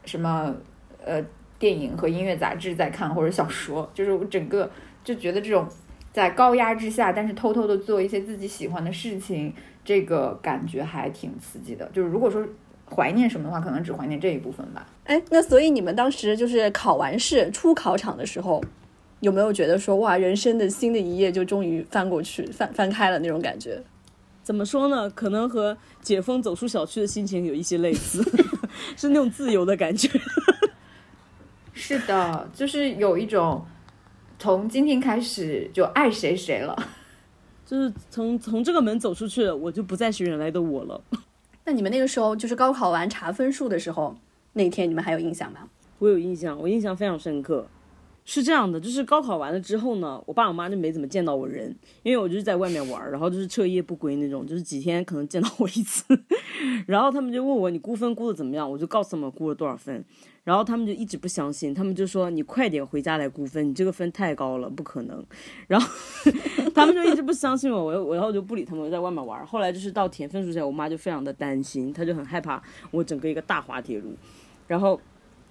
[0.05, 0.55] 什么
[1.05, 1.23] 呃
[1.59, 4.71] 电影和音乐杂志在看或者小说，就是我整个
[5.05, 5.67] 就觉得这种。
[6.13, 9.55] 在高压之下，但是偷偷的做一些自己喜欢的事情，
[9.85, 11.89] 这个感觉还挺刺激的。
[11.93, 12.45] 就是如果说
[12.95, 14.87] 怀念什么的话，可能只怀念这一部分吧。
[15.05, 18.63] 哎，那所以你们当时就是考完试出考场的时候，
[19.21, 23.83] 有没有觉得说哇，人生的新的一页就终于翻过去、翻翻开了那种感觉？
[24.43, 25.09] 怎么说呢？
[25.11, 28.23] 可能和解封走出小区的心情有一些类似，
[28.97, 30.09] 是那种自由的感觉。
[31.73, 33.65] 是的，就是有一种。
[34.43, 36.75] 从今天开始就爱谁谁了，
[37.67, 40.99] 就是从从这个门走出去，我就不再是原来的我了。
[41.71, 44.17] 那你们那个时候就是高考完查分数的时候，
[44.55, 45.69] 那天你们还有印象吗？
[46.01, 47.65] 我有印象，我印象非常深刻。
[48.25, 56.05] 是这样的，就是高考完了之后呢，我爸我妈就没怎么见到我人，因为我就是在外面玩，然后就是彻夜不归那种，就是几天可能见到我一次。
[56.89, 60.05] 然后他们就问我你估分估的怎么样，我就告诉他们估了多少分，
[60.45, 65.25] 然后他们就一直不相信，他们就说你快点回家来估分，你这个分太高了，不可能。
[65.67, 65.89] 然后
[66.75, 69.45] 他们就一直不相信我，我我然后就不理他们，在外面玩。
[69.47, 74.15] 后来就是到填分数前，我妈就非常的担心，她就很害怕我整个一个大滑铁卢。
[74.67, 75.01] 然后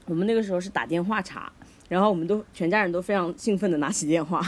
[0.06, 1.52] 我们那个时候是打电话查。
[1.88, 4.40] 然后我们都全家人都非常兴奋的拿起电话，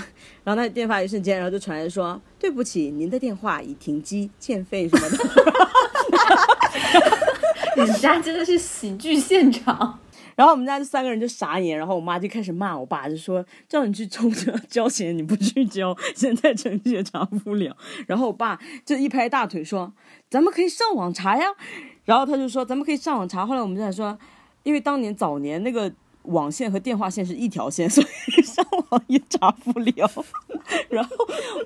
[0.44, 5.18] 然后那电话一瞬间，然后就传来说：“对不起，您的电话已停机，欠费什么的。”
[7.84, 9.98] 你家真的是喜剧现场。
[10.42, 17.78] 然后我们家这三个人就傻眼，然后我妈就开始骂我爸，就说：“叫你去抽着交钱，你不去交，现在成绩也查不了。”
[18.08, 19.94] 然后我爸就一拍大腿说
[20.32, 21.46] ：“咱们可以上网查呀。”
[22.06, 24.18] 然后他就说：“咱们可以上网查。”后来我们就在说，
[24.64, 25.94] 因为当年早年那个。
[26.24, 30.10] 网线和电话线是一条线， 所以上网也查不了。
[30.90, 31.16] 然后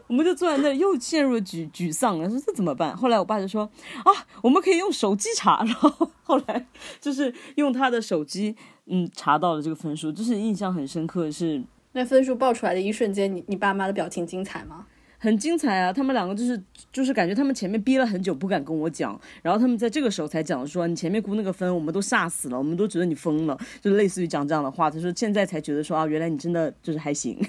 [0.08, 2.96] 我们就坐在那，又陷入了沮沮丧，说这怎么办？
[2.96, 3.70] 后来我爸就说
[4.04, 5.64] 啊，我们可以用手机查。
[5.64, 6.66] 然后后来
[7.00, 11.30] 就是用他的手机，嗯，查到了这个分数，就是印象很深刻。
[11.30, 11.62] 是
[11.94, 14.86] 那分数报出来的一瞬间，你你爸妈的表情精彩吗？
[15.18, 15.92] 很精彩啊！
[15.92, 16.62] 他们两个就是
[16.92, 24.90] 就是感觉他们前面憋了很久不敢跟我讲，然后他们在这个时候才讲说你前面估那个分，我们都吓死了，我们都觉得你疯了，就类似于讲这样的话。
[24.90, 27.40] 他说现在才觉得说啊，原来你真的就是还行。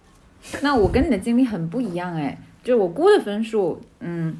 [0.60, 4.36] 那我跟你的经历很不一样哎，就是我估的分数，嗯，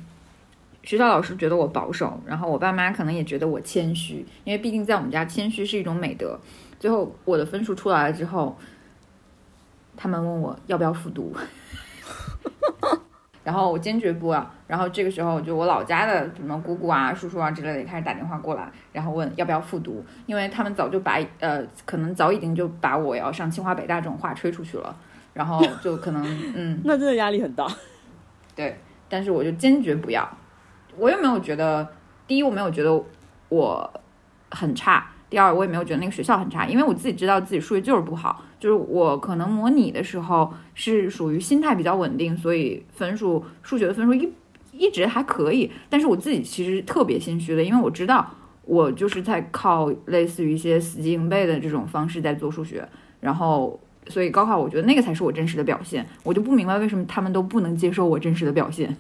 [0.83, 6.39] 学校老师觉得我保守，然后我爸妈可能也觉得我谦虚，因为毕竟在我们家谦虚是一种美德。
[6.81, 8.59] 最后我的分数出来了之后，
[9.97, 11.33] 他们问我要不要复读。
[13.45, 14.51] 然后我坚决不要。
[14.67, 24.97] 然后这个时候，就我老家的什么姑姑啊、叔叔啊之类的也开始打电话过来，然后问要不要复读，因为他们早就把呃，可能早已经就把我要上清华北大这种话吹出去了。
[25.35, 26.23] 然后就可能
[26.55, 27.67] 嗯，那真的压力很大。
[28.55, 28.79] 对，
[29.09, 30.29] 但是我就坚决不要。
[30.99, 31.89] 我又没有觉得，
[32.27, 33.03] 第一我没有觉得
[33.49, 33.91] 我
[34.51, 35.07] 很差。
[35.31, 44.33] 第二，我也没有觉得那个学校很差，因为我自己知道自己数学就是不好，就是我可能模拟的时候是属于心态比较稳定，所以分数数学的分数一
[44.71, 45.69] 一直还可以。
[45.91, 48.25] 但是我自己其实特别心虚的，因为我知道
[48.65, 52.89] 我就是在靠类似于一些死记硬背的这种方式在做数学，
[53.19, 58.97] 然后所以高考我觉得那个才是我真实的表现，我就不明白为什么他们都不能接受我真实的表现。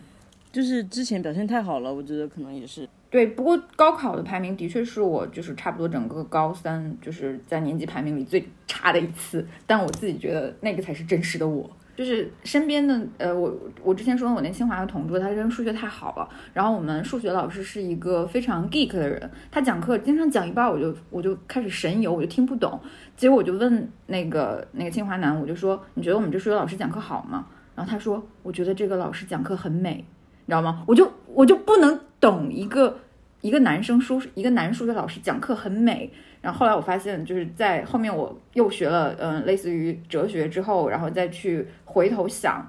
[0.52, 3.26] 就是之前表现太好了，我觉得可能也是对。
[3.26, 11.68] 不过高考的排名的确是我就是差不多整个高三就是在年级排名里最差的一次，但我自己觉得那个才是真实的我。
[11.94, 16.26] 就是身边的呃，我我之前说的我那清华的同桌，他真数学太好了。
[16.54, 22.80] 然后我们数学老师是一个非常 geek 的人，他讲课经常讲一半我就我就开始神游，我就听不懂。
[23.14, 27.46] 结果我就问那个那个清华男，我就说你觉得我们这数学老师讲课好吗？
[27.74, 30.02] 然后他说我觉得这个老师讲课很美。
[30.44, 30.82] 你知道吗？
[30.86, 32.98] 我就我就不能懂一个
[33.40, 36.10] 一个男生数一个男数学老师讲课很美。
[36.40, 42.68] 然后后来我发现，就是在后面我又学了嗯类似于哲学之后，然后再去回头想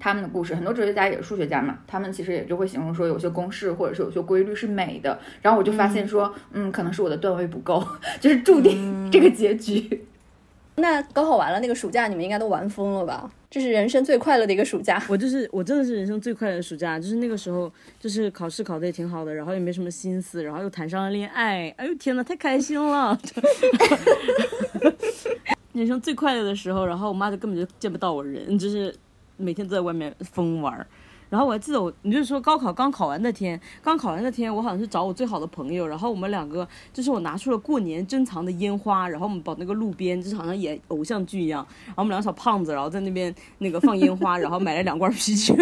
[0.00, 5.16] 他们的故事，很多哲学家也是数学家嘛，他们其实也就会形容说有些公式或者是有些规律是美的。
[5.40, 7.86] 然后我就发现说，嗯，可能是我的段位不够，
[8.18, 10.04] 就是注定这个结局。
[10.78, 13.30] 那高考完了，那个暑假你们应该都玩疯了吧？
[13.50, 15.02] 这是人生最快乐的一个暑假。
[15.08, 23.18] 我就是我真的是人生最快乐的暑假，就是那个时候，就是考试考得也挺好的，然后也没什么心思，然后又谈上了恋爱，哎呦天呐，太开心了！
[25.72, 28.94] 人生最快乐的时候，然后我妈就根本就见不到我人，就是
[29.36, 30.86] 每天都在外面疯玩儿。
[31.30, 45.54] 然后我还记得我，你就是说高考刚考完那天，刚考完那天，我好像是找我最好的朋友，然后我们两个就是我拿出了过年珍藏的烟花，然后我们跑那个路边，就是好像演偶像剧一样，然后我们两个小胖子，然后在那边那个放烟花，然后买了两罐啤酒，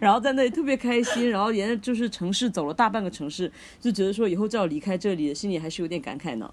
[0.00, 3.50] 然后在那里特别开心，然后沿着就是城市走了大半个城市，
[3.80, 6.50] 就觉得说以后就要离开这里，心里还是有点感慨呢。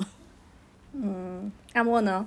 [0.94, 2.26] 嗯，阿莫呢？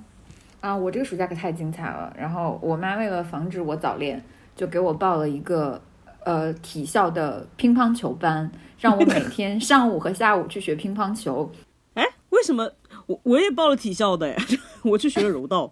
[0.61, 2.15] 啊，我这个暑假可太精彩了。
[2.17, 4.23] 然后我妈为了防止我早恋，
[4.55, 5.81] 就给我报了一个
[6.25, 11.51] 呃体校的乒乓球班， 让我每天上午和下午去学乒乓球。
[11.95, 12.71] 哎，为什么
[13.07, 14.37] 我我也报了体校的呀？
[14.83, 15.71] 我去学了柔道。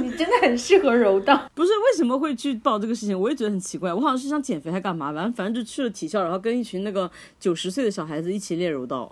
[0.00, 1.50] 你真的很适合柔道。
[1.54, 3.92] 不是为什么会去报这个事情，我也觉得很奇怪。
[3.92, 9.10] 我好像是想减肥还干嘛，反正反正就去了体校，然后跟一群那个九十岁的小孩子一起练柔道，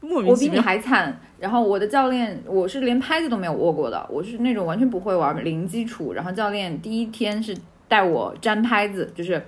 [0.00, 0.58] 莫名我比你。
[0.58, 1.20] 还惨。
[1.38, 6.12] 然后我的教练，我是连拍子都没有握过的，我是那种完全不会玩，零基础。
[6.14, 9.40] 然后教练第一天是带我粘拍子，就是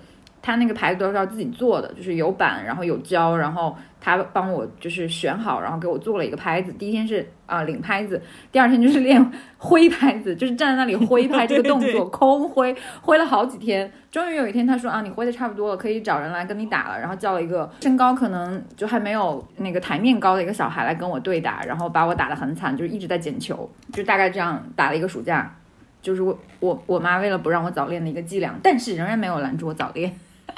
[0.43, 6.73] 他那个牌子都是要自己做的，就是有板，然后有胶，然后他帮我就是选好，然后给我做了一个拍子。
[6.73, 8.21] 第一天是啊、领拍子，
[8.51, 13.91] 第二天就是练挥拍子，就是站在那里挥拍这个动 对对作，空挥，挥了好几天。
[14.11, 16.99] 终于有一天，他说啊，你挥的差不多了，可以找人来跟你打了。
[16.99, 25.55] 然后叫了一个身高可能就还没有那个台面高的一个小孩来跟我对打，然后把我打得很惨，就是一直在捡球，就大概这样打了一个暑假。
[26.03, 30.11] 就是我我我妈为了不让我早恋的一个伎俩，但是仍然没有拦住我早恋。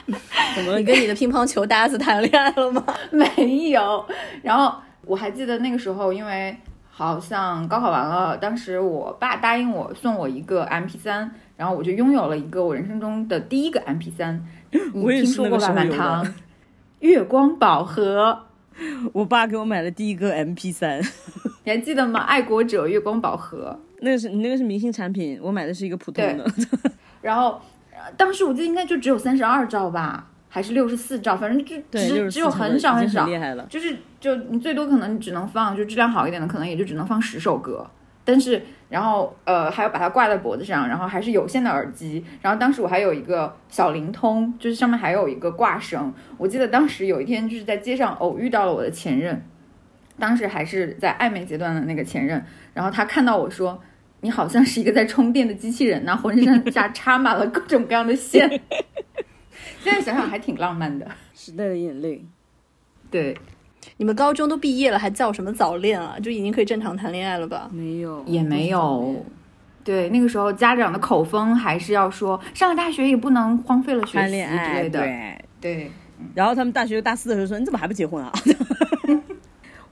[0.54, 2.84] 怎么你跟你的乒乓球搭子谈恋爱了吗？
[3.10, 4.04] 没有。
[4.42, 4.74] 然后
[5.04, 6.56] 我还记得那个时候，因为
[6.90, 14.44] 好像高考完了，当时我爸答应我送我一个 MP 三然后我就拥有了一个我人生中的第一个 MP 三
[14.92, 15.72] 你我也是听说过吧？
[15.72, 16.34] 满堂
[17.00, 18.46] 月光宝盒，
[19.12, 21.00] 我爸给我买了第一个 MP 三，
[21.64, 22.20] 你还记得吗？
[22.20, 23.78] 爱国者月光宝盒。
[24.00, 26.44] 那个是你那个是明星产品，我买的是一个普通的。
[27.20, 27.60] 然后呃
[28.16, 33.26] 当时我记得应该就只有三十二兆吧，还是六十四兆，反正就，只就是只有很少很少。
[33.68, 37.86] 就是就你最多可能只能放就质量好一点的，可能也就只能放十首歌。
[38.24, 42.24] 但是然后呃还要把它挂在脖子上，然后还是有线的耳机。
[42.40, 46.12] 然后当时我还有一个小灵通，就是上面还有一个挂绳。
[46.38, 49.42] 我记得当时有一天就是在街上偶遇到了我的前任，
[50.18, 52.44] 当时还是在暧昧阶段的那个前任。
[52.74, 53.80] 然后他看到我说。
[54.22, 58.48] 你好像是一个在充电的机器人呐、浑身下插满了各种各样的线。
[59.82, 61.06] 现在想想还挺浪漫的。
[61.34, 62.24] 时代的眼泪，
[63.10, 63.36] 对，
[63.96, 66.16] 你们高中都毕业了，还叫什么早恋啊？
[66.22, 67.68] 就已经可以正常谈恋爱了吧？
[67.72, 69.24] 没有，也没有。
[69.84, 75.00] 对，那个时候家长的口风还是要说，上了大学也不能荒废了学习之类的。
[75.00, 75.44] 对。
[75.60, 75.90] 对，
[76.34, 78.32] 然后他们大学大四的时候说：“你怎么还不结婚啊？”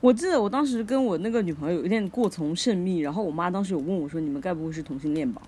[0.00, 5.42] 我记得我当时跟我那个女朋友有点过从甚密，然后我妈当时有问我说：“你们该不会是同性恋吧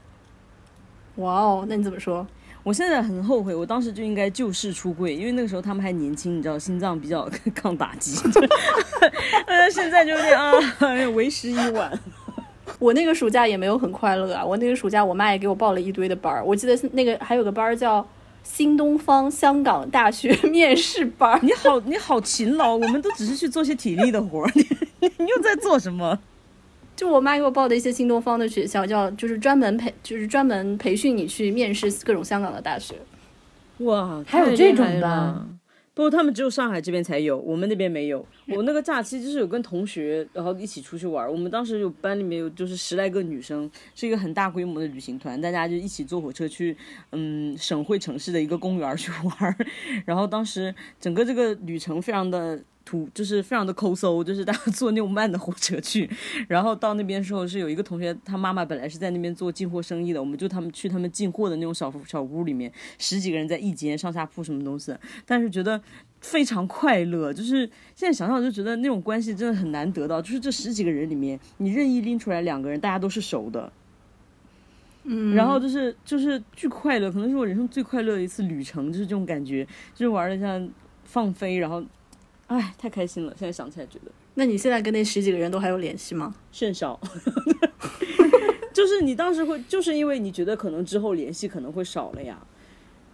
[1.16, 2.26] 哇哦，那你怎么说？？”
[2.62, 8.16] 我现在很后悔，我当时就应该就事出柜，因为那个时候他们还年轻，你知道，心脏比较 抗打击。
[9.46, 10.52] 呃，现在就有点啊，
[11.14, 11.98] 为时已晚。
[12.78, 14.44] 我那个暑假也没有很快乐啊。
[14.44, 16.44] 我那个暑假，我妈也给我报了一堆的班儿。
[16.44, 18.06] 我记得是那个还有个班儿叫
[18.42, 21.38] 新东方香港大学 面试班儿。
[21.42, 24.62] 你好，你好勤劳，我们都只是去做些体力的活儿， 你
[25.00, 26.18] 你你又在做什么？
[26.94, 32.94] 就我妈给我报的一些新东方的学校，叫就是专门培，就是专门培训你去面试各种香港的大学。
[33.78, 35.48] 哇，还有这种班
[35.94, 35.94] 了？
[35.94, 38.24] 不，他们只有上海这边才有，我们那边没有。
[38.48, 41.30] 我那个假期就是有跟同学，然后一起出去玩。
[41.30, 46.74] 我们当时有班里面有就是十来个女生，是一个很大规模的旅行团，大家就一起坐火车去
[47.10, 49.56] 嗯省会城市的一个公园去玩。
[50.06, 56.08] 然后当时整个这个旅程非常的土，就是非常的抠搜，就是大家坐那种慢的火车去。
[56.48, 64.94] 然后到那边的时候是有一个同学，他妈妈本来是在那边做进货生意的，我们就他们去他们进货的那种小小屋里面，十几个人在一间上下铺什么东西，
[65.26, 65.80] 但是觉得
[66.20, 67.32] 非常快乐。
[67.32, 73.72] 就是现在想想就觉得那种关系真的很难得到，就是这十几个人里面，你任意拎出来两个人，大家都是熟的。
[75.04, 80.70] 嗯，然后就是就是巨快乐，可能是我人生最快乐的一次旅程，就是这种感觉，就是玩的像
[81.04, 81.82] 放飞，然后
[82.48, 83.34] 哎，太开心了！
[83.38, 86.34] 现在想起来觉得那你现在跟那十几个人都还有联系吗？
[86.50, 87.00] 甚少。
[88.72, 92.38] 就是你当时会，就是因为你觉得可能之后联系可能会少了呀。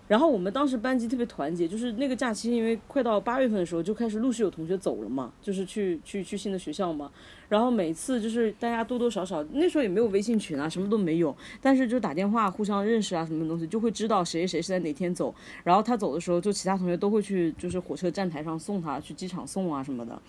[0.08, 7.10] 然后我们当时班级特别团结，就是那个假期，因为快到八月份的时候就开始陆续有同学走了嘛，就是去去去新的学校嘛。
[7.48, 15.34] 然后每次就是大家多多少少，那时候也没有微信群啊，什么都没有，但是就打电话互相认识啊，什么东西就会知道谁谁是在哪天走。
[15.62, 20.20] 然后他走的时候，就其他同学都会去，就是火车站台上送他，去机场送啊什么的。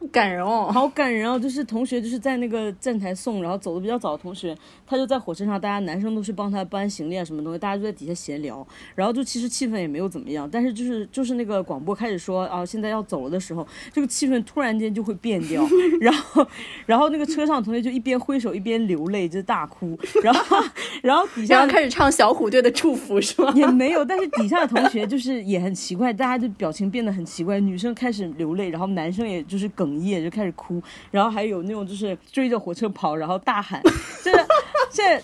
[0.00, 0.70] 好 感人哦！
[0.72, 1.38] 好感人哦！
[1.38, 15.62] 就是同学就是在那个站台送，然后走的比较早的同学，他就在火车上，大家男生都是帮他搬行李啊什么东西，大家就在底下闲聊，然后就其实气氛也没有怎么样，但是就是就是那个广播开始说啊现在要走了的时候，这个气氛突然间就会变掉，
[16.00, 16.46] 然后
[16.86, 20.56] 然后那个车上同学就一边挥手一边流泪，就大哭，然后
[21.02, 23.52] 然后底下然后开始唱小虎队的祝福是吗？
[23.54, 30.80] 也没有，但是底下的同学就是也很奇怪，大家就表情变得很奇怪，女生开始流泪，然后男生也就是哽咽就开始哭，
[31.10, 33.82] 然后还有那种就是追着火车跑，然后大喊，
[34.24, 34.46] 就是
[34.90, 35.22] 现在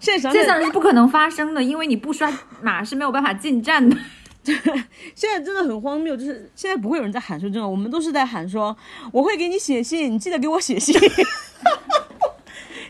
[0.00, 3.96] 现在想这起来项是不可能发生的，因为你不刷码是没有办法进站的。
[5.14, 8.74] 现在真的很荒谬，就是现在不会有人在喊说这种，我们都是在喊说
[9.12, 10.94] 我会给你写信，你记得给我写信，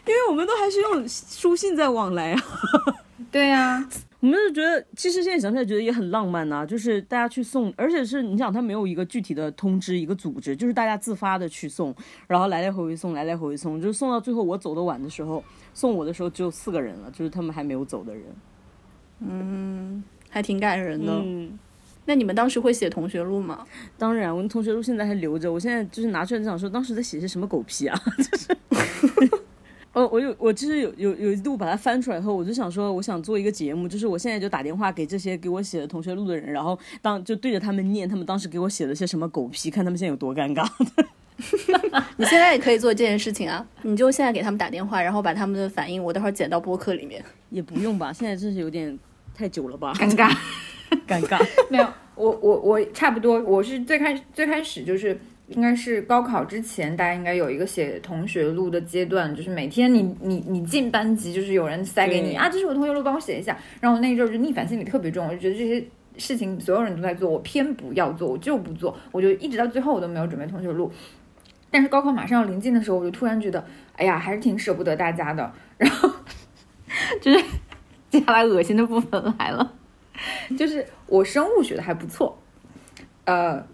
[0.06, 2.42] 因为我们都还是用书信在往来啊。
[3.32, 3.84] 对呀、
[4.20, 11.94] 我们就觉得，其实现在想起来觉得也很浪漫呐、就是大家去送，而且是你想，他没有一个具体的通知，一个组织，就是大家自发的去送，
[12.26, 15.42] 然后来来回回送，来来回回送，就是送到最后我走的晚的时候，
[15.72, 18.24] 送我的时候只有四个人了，就是他们还没有走的人。
[19.20, 21.12] 嗯还挺感人的。
[21.24, 21.58] 嗯，
[22.04, 23.66] 那你们当时会写同学录吗？
[23.96, 29.40] 当然，我的同学录现在还留着，我现在就是拿出来就想说，当时在写些什么狗屁啊， 就是。
[29.92, 40.64] 哦，我有，我就是有有有一度把它翻出来以后，我就想说，我想做一个节目，就是我现在就打电话给这些给我写的同学录的人，然后当就对着他们念他们当时给我写的些什么狗屁，看他们现在有多尴尬。
[42.18, 43.66] 你现在也可以做这件事情啊！
[43.82, 47.24] 你就现在给他们打电话，然后把他们的反应，我待会儿剪到播客里面。
[47.48, 48.96] 也不用吧，现在真是有点
[49.34, 50.30] 太久了吧，尴尬。
[51.08, 51.42] 尴尬。
[51.70, 55.18] 没有，我我我差不多，我是最开最开始就是
[55.50, 63.58] 应该是高考之前，大家应该有一个写同学录的阶段，就是每天你你你进班级，就是有人塞给你啊，这是我同学录，帮我写一下。
[63.80, 65.84] 然后我那一阵儿就逆反心理特别重，我就觉得这些
[66.16, 70.90] 事情所有人都在做，我偏不要做，我就不做，我就一直到最后我都没有准备同学录。
[71.68, 73.64] 但是高考马上要临近的时候，我就突然觉得，
[73.96, 75.52] 哎呀，还是挺舍不得大家的。
[75.76, 76.08] 然后
[77.20, 77.44] 就是
[78.08, 79.72] 接下来恶心的部分来了。
[80.56, 82.38] 就是我生物学的还不错，
[83.24, 83.64] 呃，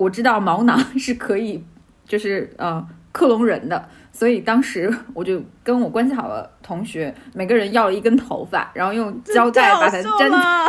[0.00, 1.62] 我知道毛囊 是可以，
[2.06, 2.82] 就是呃
[3.12, 10.66] 克隆人的，所以当时 我就跟我关系好的同学每个人要了一根头发，然后用胶带把它粘了。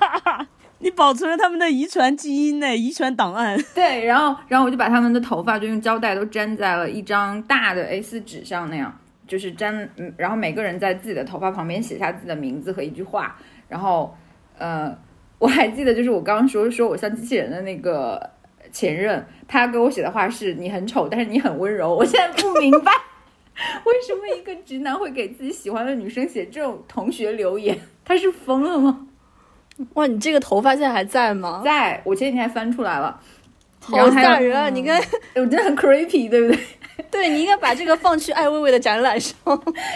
[0.80, 3.58] 你保存了他们的遗传基因呢，遗传档案。
[3.74, 8.94] 对，然后然后我就把他们的头发就用胶带都粘在了一张大的 A4 纸上，那样
[9.26, 13.36] 就是粘，嗯，然后每个人在自己的头发旁边写下自己的名字和一句话，
[13.68, 14.14] 然后
[14.58, 14.94] 呃，
[15.38, 18.30] 我还记得就是我刚刚说说我像机器人的那个
[18.76, 21.94] 前任，他给我写的话是你很丑，但是你很温柔。
[21.96, 22.92] 我现在不明白
[23.86, 29.06] 为什么一个直男会给自己喜欢的女生写这种同学留言，他是疯了吗？
[29.94, 31.62] 哇，你这个头发现在还在吗？
[31.64, 33.18] 在我前几天还翻出来了，
[33.80, 34.68] 好吓人啊！
[34.68, 35.00] 你看，
[35.36, 36.58] 我真的很 creepy，对不对？
[37.10, 39.34] 对你应该把这个放去艾薇薇的展览上。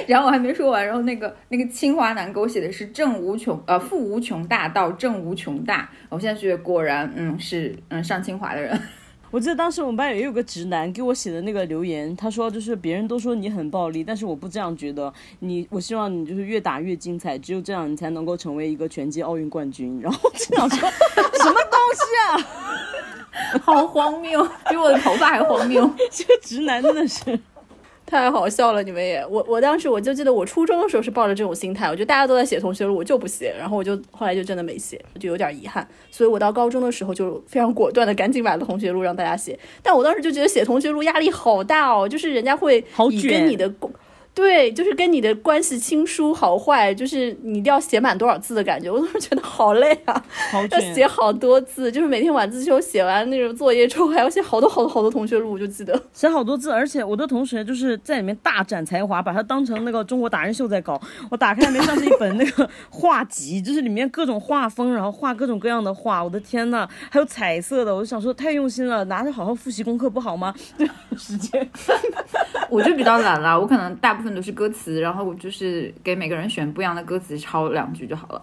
[0.07, 8.79] 然后我还没说完，然后那个那个清华男给我写的是正无穷呃负无穷大到正无穷大，我现在觉得果然嗯是嗯上清华的人，
[9.31, 20.01] 我记得当时我们班也有个直男给我写的那个留言，他说就是别人都说你很暴力，但是我不这样觉得，你我希望你就是越打越精彩，只有这样你才能够成为一个拳击奥运冠军。
[20.03, 22.37] 然后我就想说什么东西啊，
[23.63, 25.89] 好荒谬，比我的头发还荒谬。
[26.11, 27.39] 这个直男真的是。
[28.07, 35.87] 太好笑了，你们也我我当时我就记得我初中的时候是抱着这种心态，我觉得大家都在写同学录，我就不写，然后我就后来就真的没写，就有点遗憾。
[36.11, 43.73] 所以我到高中的时候就非常果断的赶紧买了同学录让大家写，但我当时就觉得写同学录压力好大哦，就是人家会以好卷跟你的
[44.41, 56.03] 对，就是跟你的关系亲疏好坏，就是你一定要写满多少字的感觉，我总是觉得好累啊，好要写好多字，就是每天晚自修写完那种作业之后，还要写好多好多好多同学录，我就记得。
[56.15, 60.99] 写好多字，而且我的同学就是在里面大展才华，把它当成那个中国达人秀在搞。
[61.31, 66.25] 我打开里面像是一本那个画集，就是里面各种画风，然后画各种各样的画。
[66.25, 70.55] 我的天呐，还有彩色的，我就想说太用心了，拿着好好复习功课不好吗？
[70.79, 70.89] 对，
[71.19, 71.69] 时间。
[72.71, 78.43] 我就比较懒啦，我可能大部分都是歌词，然后我就是给每个人选不一样的歌词，抄两句就好了。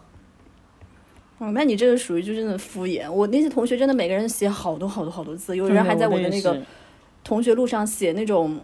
[1.40, 3.10] 哦，那你这个属于就真的敷衍。
[3.12, 6.60] 我那些同学真的每个人写好多好多好多字，有人还在我的那个
[7.24, 8.60] 同学录上写那种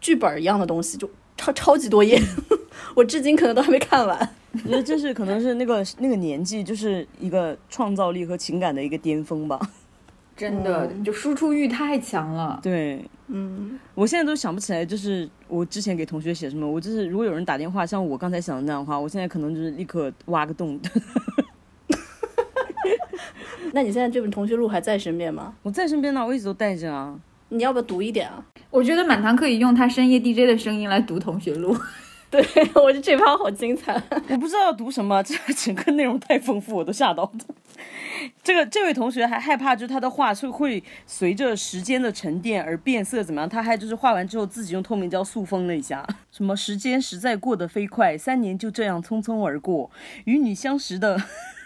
[0.00, 2.20] 剧本一样的东西，就超超级多页，
[2.94, 4.34] 我至今可能都还没看完。
[4.52, 9.58] 我觉得这是可能是那个那个年纪，就是一个创造力和情感的一个巅峰吧。
[10.42, 12.58] 真的，就输出欲太强了。
[12.60, 16.68] 对，嗯，我现在都想不起来，就是我之前给同学写什么。
[16.68, 20.80] 我就是如果有人打电话，像我刚才想的那样的话，我现在可能就是立刻挖个洞。
[23.72, 25.54] 那你现在这本同学录还在身边吗？
[25.62, 27.16] 我在身边呢，我一直都带着啊。
[27.50, 28.44] 你要不要读一点啊？
[28.68, 31.76] 我觉得满堂可以用他深夜 DJ 的声音来读同学录。
[32.28, 32.42] 对，
[32.74, 33.94] 我觉得这趴好精彩。
[34.28, 37.30] 我不知道要读什么，这整个内容太丰富，我都吓到。
[38.42, 43.48] 这个这位同学还害怕，就是他的画是会随着时间的沉淀而变色，怎么样？
[43.48, 46.06] 他还就是画完之后自己用透明胶塑封了一下。
[46.30, 49.90] 什么时间实在过得飞快，三年就这样匆匆而过。
[50.24, 51.20] 与你相识的，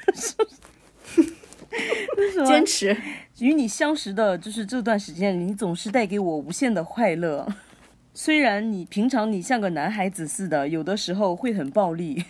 [2.47, 2.97] 坚持。
[3.41, 7.47] 与你相识的就是这段时间里，你总是带给我无限的快乐。
[8.15, 12.25] 虽然你平常你像个男孩子似的，有的时候会很暴力。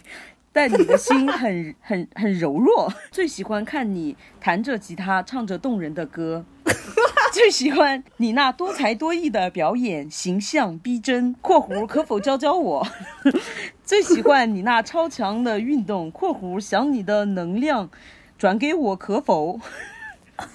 [0.56, 6.46] 但你的心很 很很柔弱，最喜欢看你弹着吉他，唱着动人的歌，
[7.30, 11.34] 最喜欢你那多才多艺的表演，形象逼真。
[11.42, 12.86] （括弧可否教教我？
[13.84, 16.08] ）最喜欢你那超强的运动。
[16.10, 17.90] （括弧想你的能量
[18.38, 19.60] 转给我可否？）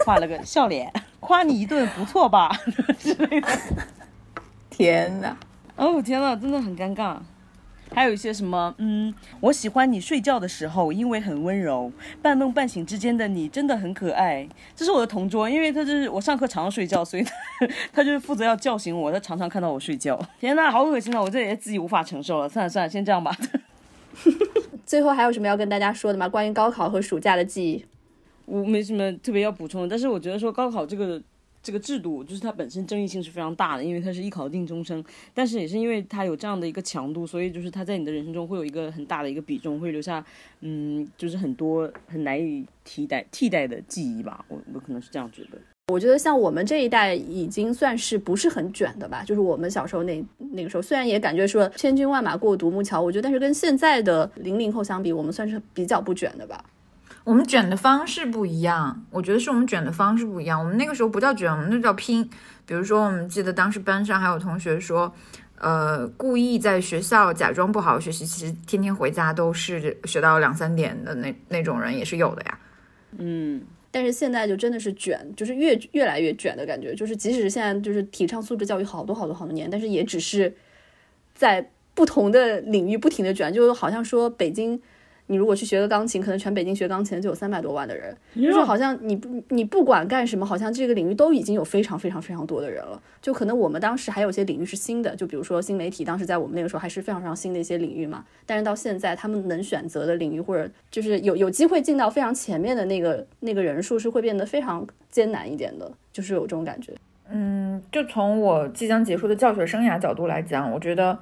[0.03, 2.49] 画了个笑脸，夸你一顿不错吧
[2.97, 3.47] 之类的。
[4.71, 5.37] 天哪！
[5.75, 7.17] 哦天哪，真的很尴尬。
[7.93, 14.47] 还有一些什么，嗯，我喜欢你睡觉的时候，因为很温柔，半梦半醒之间的你真的很可爱。
[14.75, 17.31] 这是我的同桌，因为他就是我上课常常睡觉，所以他
[17.91, 20.19] 他就是负责要叫醒我，他常常看到我睡觉。
[20.39, 21.21] 天呐，好恶心啊！
[21.21, 22.47] 我这也自己无法承受了。
[22.47, 23.35] 算了算了，先这样吧。
[24.85, 26.29] 最后还有什么要跟大家说的吗？
[26.29, 27.85] 关于高考和暑假的记忆，
[28.45, 31.21] 我没什么特别要补充，但是我觉得说高考这个。
[31.63, 35.03] 这个制度就是它本身争议性是非常大的，因为它是一考定终生，
[35.33, 40.25] 但是也是因为它有这样的一个强度，所以就是它在你的人生中会有一个很大的一个比重，会留下
[40.61, 44.43] 嗯，就是很多很难以替代替代的记忆吧。
[44.47, 45.59] 我我可能是这样觉得。
[45.91, 56.63] 我觉得像我们这一代已经算是不是很卷的吧，就是我们小时候那那个时候，虽然也感觉说千军万马过独木桥，我觉得但是跟现在的零零后相比，我们算是比较不卷的吧。
[57.23, 60.59] 我们卷的方式不一样，我觉得是我们卷的方式不一样。
[60.59, 62.27] 我们那个时候不叫卷，我们那叫拼。
[62.65, 65.13] 比如说，我们记得当时班上还有同学说，
[65.57, 72.59] 呃，故意在学校假装不好好学习，其实天天回家都是学到两三点的那那种人也是有的呀。
[73.17, 73.61] 嗯，
[73.91, 76.95] 但是现在就真的是卷，就是越越来越卷的感觉。
[76.95, 80.55] 就是即使现在就是提倡素质教育好多好多好多年，但是也只是
[81.35, 84.81] 在不同的领域不停的卷，就好像说北京。
[85.27, 93.01] 你如果去学个钢琴，可能全北京学钢琴就有三百多万的人，就是好像你不你不管干什么，好像这个领域都已经有非常非常非常多的人了。
[93.21, 98.25] 就可能我们当时还有些领域是新的，就比如说新媒体，当时在我们那个时候还是非常非常新的一些领域嘛。
[98.45, 106.91] 但是到现在，他们能选择的领域或者就是有有机会进到非常前面的那个那个人数是会变得非常艰难一点的，就是有这种感觉。
[107.29, 111.17] 嗯，就从我即将结束的教学生涯角度来讲，我觉得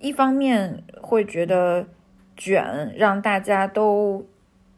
[0.00, 1.86] 一方面会觉得。
[2.40, 4.24] 卷让大家都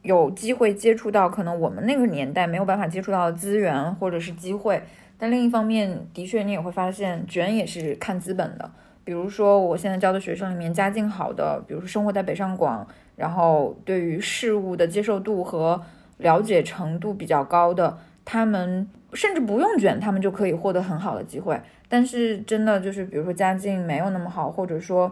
[0.01, 4.83] 有机会接触到可能我们那个年代没有办法接触到的资源或者是机会，
[5.17, 8.69] 但另一方面，的确你也会发现卷也是看资本的。
[9.05, 12.85] 比如说我现在教的学生里面，家境好的，比如说生活在北上广，
[13.15, 15.81] 然后对于事物的接受度和
[16.17, 21.57] 了解程度比较高的，他们甚至不用卷，他们就可以获得很好的机会。
[21.87, 25.09] 但是真的就是，比如说家境没有那么好，或者说，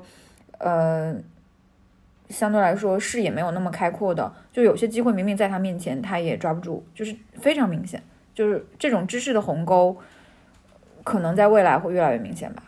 [0.58, 1.16] 呃。
[2.32, 8.02] 相对来说视野没有那么开阔的，就有些机会明明在他面前，他也抓不住，就是非常明显，
[8.34, 9.98] 就是这种知识的鸿沟，
[11.04, 12.64] 可能在未来会越来越明显吧。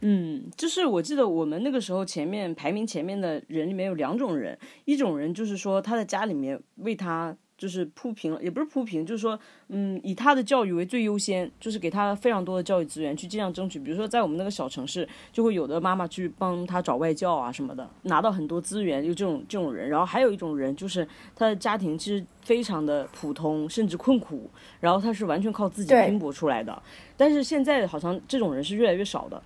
[0.00, 7.36] 嗯，就是我记得我们那个时候前面排名前面的人里面有两种人，一种人就是说他在家里面为他。
[7.60, 9.38] 就是铺平了，也不是铺平，就是说，
[9.68, 13.78] 嗯，以他的教育为最优先，就是给他非常多的教育资源，去尽量争取。
[13.78, 19.90] 比如说，在我们那个小城市，就会有的妈妈去帮他找外教啊什么的，拿到很多资源，就这种这种人。
[19.90, 21.06] 然后还有一种人，就是
[21.36, 24.48] 他的家庭其实非常的普通，甚至困苦，
[24.80, 26.82] 然后他是完全靠自己拼搏出来的。
[27.14, 29.42] 但是现在好像这种人是越来越少的。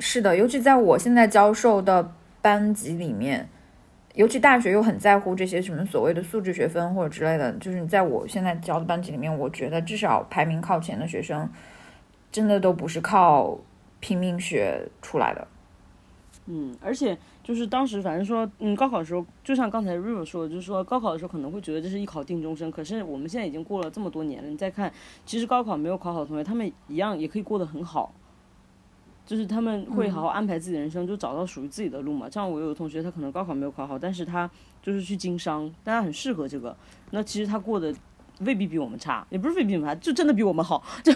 [0.00, 3.46] 是的，尤其在我现在教授的班级里面。
[4.18, 11.48] 尤其大学又很在乎这些什么所谓的素质学分或者之类的，就是你在我现在教的班级里面，我觉得至少排名靠前的学生，
[12.32, 13.56] 真的都不是靠
[14.00, 15.46] 拼命学出来的。
[16.46, 24.92] 嗯，而且就是当时反正说，嗯，高考的时候，就像刚才 rio 说的，就是说高考的时候可能会觉得这是一考定终身，可是我们现在已经过了这么多年了，你再看，
[25.24, 28.12] 其实高考没有考好的同学，他们一样也可以过得很好，
[29.28, 32.30] 就是他们会好好安排自己的人生，就找到属于自己的路嘛。
[32.30, 34.50] 像我有的同学，他可能高考没有考好，但是他
[34.82, 36.74] 就是去经商，但他很适合这个，
[37.10, 37.94] 那其实他过得
[38.40, 41.12] 未必比我们差，也不是未必比我们差，就真的比我们好，就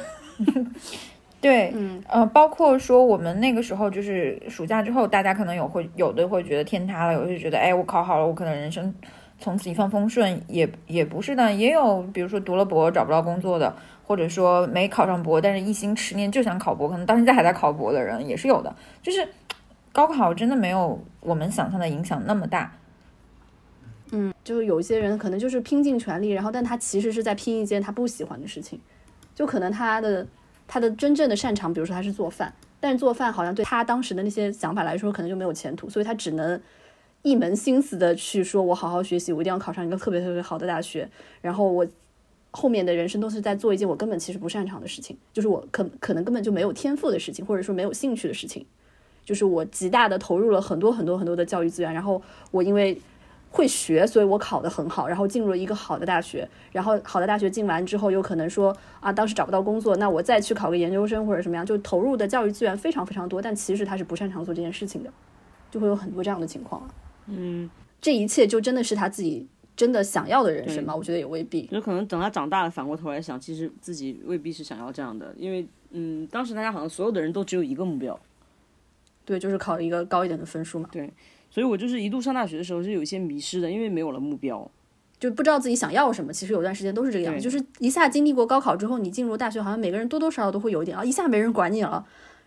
[1.41, 2.03] 对，嗯。
[2.07, 8.95] 呃，包括说我们那个时候就是暑假之后，大家可能有会有的会觉得天塌了，有的就觉得哎，我考好了，我可能人生
[9.39, 13.75] 从此一帆风顺，也也不是的，也有比如说读了博找不到工作的，
[14.13, 18.77] 或者说没考上博，但是一心十念就想考博，可能到现在还在考博的人也是有的。
[19.03, 19.27] 就是
[19.91, 22.71] 高考真的没有我们想象的影响那么大。
[24.11, 28.79] 嗯，就是有些人可能就是拼尽全力，然后但他其实是在拼一件他不喜欢的事情，
[29.35, 30.27] 就可能他的
[30.69, 36.61] 他的真正的擅长，比如说他是做饭，但是做饭好像对他当时的那些想法来说，可能就没有前途，所以他只能
[37.23, 41.09] 一门心思的去说，我好好学习，我一定要考上一个特别特别好的大学，
[41.41, 41.87] 然后我
[42.53, 48.64] 后面的人生都是在做一件我根本其实不擅长的事情，就是我可可能根本就没有天赋的事情，或者说没有兴趣的事情，
[49.24, 53.00] 就是我极大的投入了很多很多很多的教育资源，然后我因为
[53.50, 65.11] 会学，所以我考得很好，然后进入了一个好的大学，然后好的大学进完之后，有可能说啊，当时找不到工作，那我再去考个研究生或者什么样，就投入的教育资源非常非常多，但其实他是不擅长做这件事情的，
[65.70, 66.94] 就会有很多这样的情况了。
[67.26, 67.68] 嗯，
[68.00, 69.46] 这一切就真的是他自己
[69.83, 70.95] 真的想要的人生吗？
[70.95, 71.68] 我觉得也未必。
[71.72, 78.16] 有可能等他长大了，反过头来想，其实自己未必是想要这样的，因为嗯，当时大家好像所有的人都只有一个目标，
[79.24, 81.12] 对，就是考一个高一点的分数嘛，对
[81.51, 84.70] 所以我就是一度上大学的时候是有一些迷失的，因为没有了目标。
[85.18, 86.33] 就不知道自己想要什么。
[86.33, 92.07] 其实有段时间都是这个样子，就是一下经历过高考之后，你进入大学，好像每个人多多少少都会有一点啊，一下没人管你了，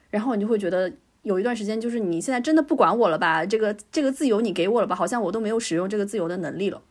[0.10, 0.92] 然后你就会觉得
[1.24, 3.46] 有一段时间，就是你现在真的不管我了吧？
[3.46, 4.96] 这个这个自由你给我了吧？
[4.96, 6.82] 好像我都没有使用这个自由的能力了。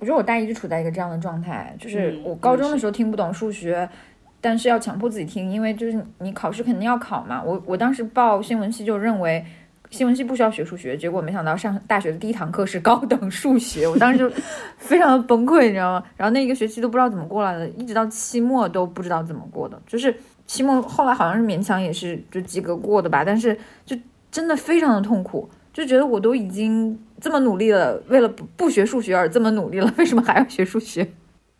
[0.00, 3.88] 我觉得我大一就处在一个这样的状态，就是嗯我高中的时候听不懂数学，
[4.40, 7.42] 但是要强迫自己听，因为就是你考试肯定要考嘛。
[7.42, 9.44] 我我当时报新闻系就认为
[9.90, 14.30] 新闻系不需要学数学，结果没想到上大学的第一堂课是高等数学，我当时就
[14.78, 16.04] 非常的崩溃，你知道吗？
[16.16, 20.14] 然后那一个学期都不知道怎么过来的，一直到期末都不知道怎么过的，就是
[20.46, 23.96] 期末后来好像是勉强也是就及格过的吧，但是就
[24.30, 25.48] 真的非常的痛苦。
[25.78, 31.08] 就觉得我都已经这么努力了，为了不不学数学而这么努力了，为什么还要学数学？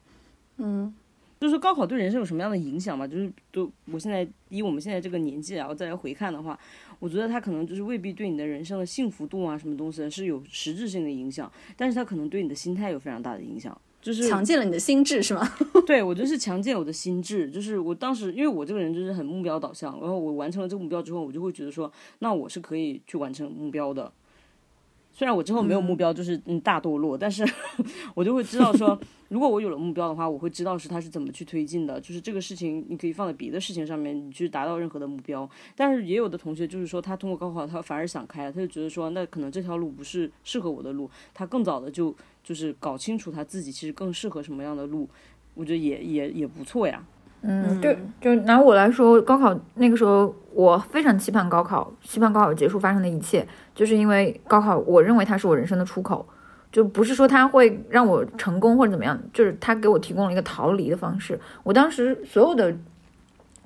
[0.58, 0.92] 嗯，
[1.40, 3.06] 就是高考对人生有什么样的影响吧？
[3.06, 6.58] 就是都我现在以我们现在这个年纪，然后再来回看的话，
[6.98, 13.80] 我觉得它可能就是未必对你的人生的幸福度啊什么东西是有实质性的影响，但是它可能对你的心态有非常大的影响。
[14.00, 15.46] 就是强健了你的心智是吗？
[15.86, 21.90] 对我就是强健我的心智，就是我当时因为我这个人就是很目标导向，然后我完成了这个目标之后，我就会觉得说，
[22.20, 24.10] 那我是可以去完成目标的。
[25.18, 27.44] 虽然我之后没有目标，就是嗯大堕落，但是
[28.14, 28.96] 我就会知道说，
[29.30, 32.00] 如果我有了目标的话，我会知道是它是怎么去推进的。
[32.00, 35.50] 就是这个事情，你可以放在别的事情上面，你去达到任何的目标。
[35.74, 42.14] 但是也有的同学就是说，他通过高考，他反而想开了，他就觉得说，那可能这条路不是适合我的路，他更早的就
[42.44, 45.08] 就是搞清楚他自己其实更适合什么样的路，
[45.54, 47.04] 我觉得也也也不错呀。
[47.40, 56.26] 嗯，就就拿我来说，高考那个时候，我非常期盼高考，期盼高考结束发生的一切，就是因为高考，我认为它是我人生的出口，
[56.72, 61.38] 就不是说它会让我成功或者怎么样，就是它给我提供了一个逃离的方式。
[61.62, 62.76] 我当时所有的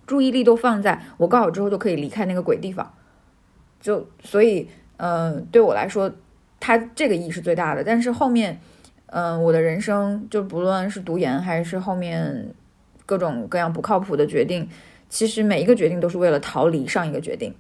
[0.07, 2.93] 注意力都放在我高考之后就可以离开那个鬼地方，
[3.81, 4.69] 就所以，
[4.99, 6.13] 嗯、对我来说，
[6.61, 7.83] 它这个意义是最大的。
[7.83, 8.61] 但是后面，
[9.07, 12.55] 嗯、我的人生就不论是读研还是后面。
[13.07, 14.69] 各种各样不靠谱的决定，
[15.09, 17.55] 其实每一个决定都是为了逃离上一个决定。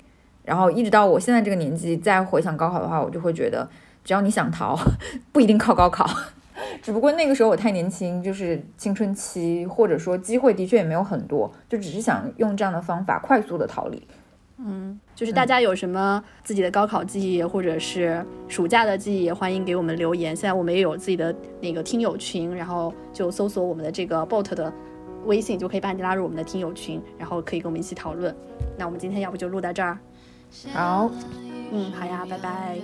[0.44, 3.68] 然后一直到我现在这个年纪，再回想高考的话，我就会觉得，
[4.04, 4.76] 只要你想逃，
[5.32, 6.08] 不一定靠高考。
[6.82, 14.02] 只不过那个时候我太年轻，就是青春期，或者说机会的确也没有很多，就只是想用这样的方法快速的逃离。
[14.64, 20.36] 嗯就是大家有什么自己的高考记忆，或者是暑假的记忆，也欢迎给我们留言。
[20.36, 24.72] 现在我们也有自己的那个听友群，然后就搜索我们的这个 bot 的
[25.24, 28.34] 微信就可以把你拉入我们的听友群，然后可以跟我们一起讨论。
[28.76, 29.98] 那我们今天要不就录到这儿？
[30.72, 31.10] 好，
[31.70, 32.78] 嗯，好呀，拜拜，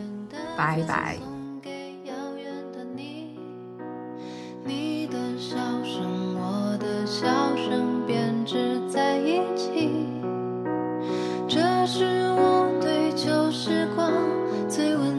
[0.56, 1.16] 拜拜。
[4.64, 7.26] 你的笑声，我的笑
[7.56, 10.06] 声编织在一起，
[11.48, 14.12] 这是我对旧时光
[14.68, 15.17] 最温。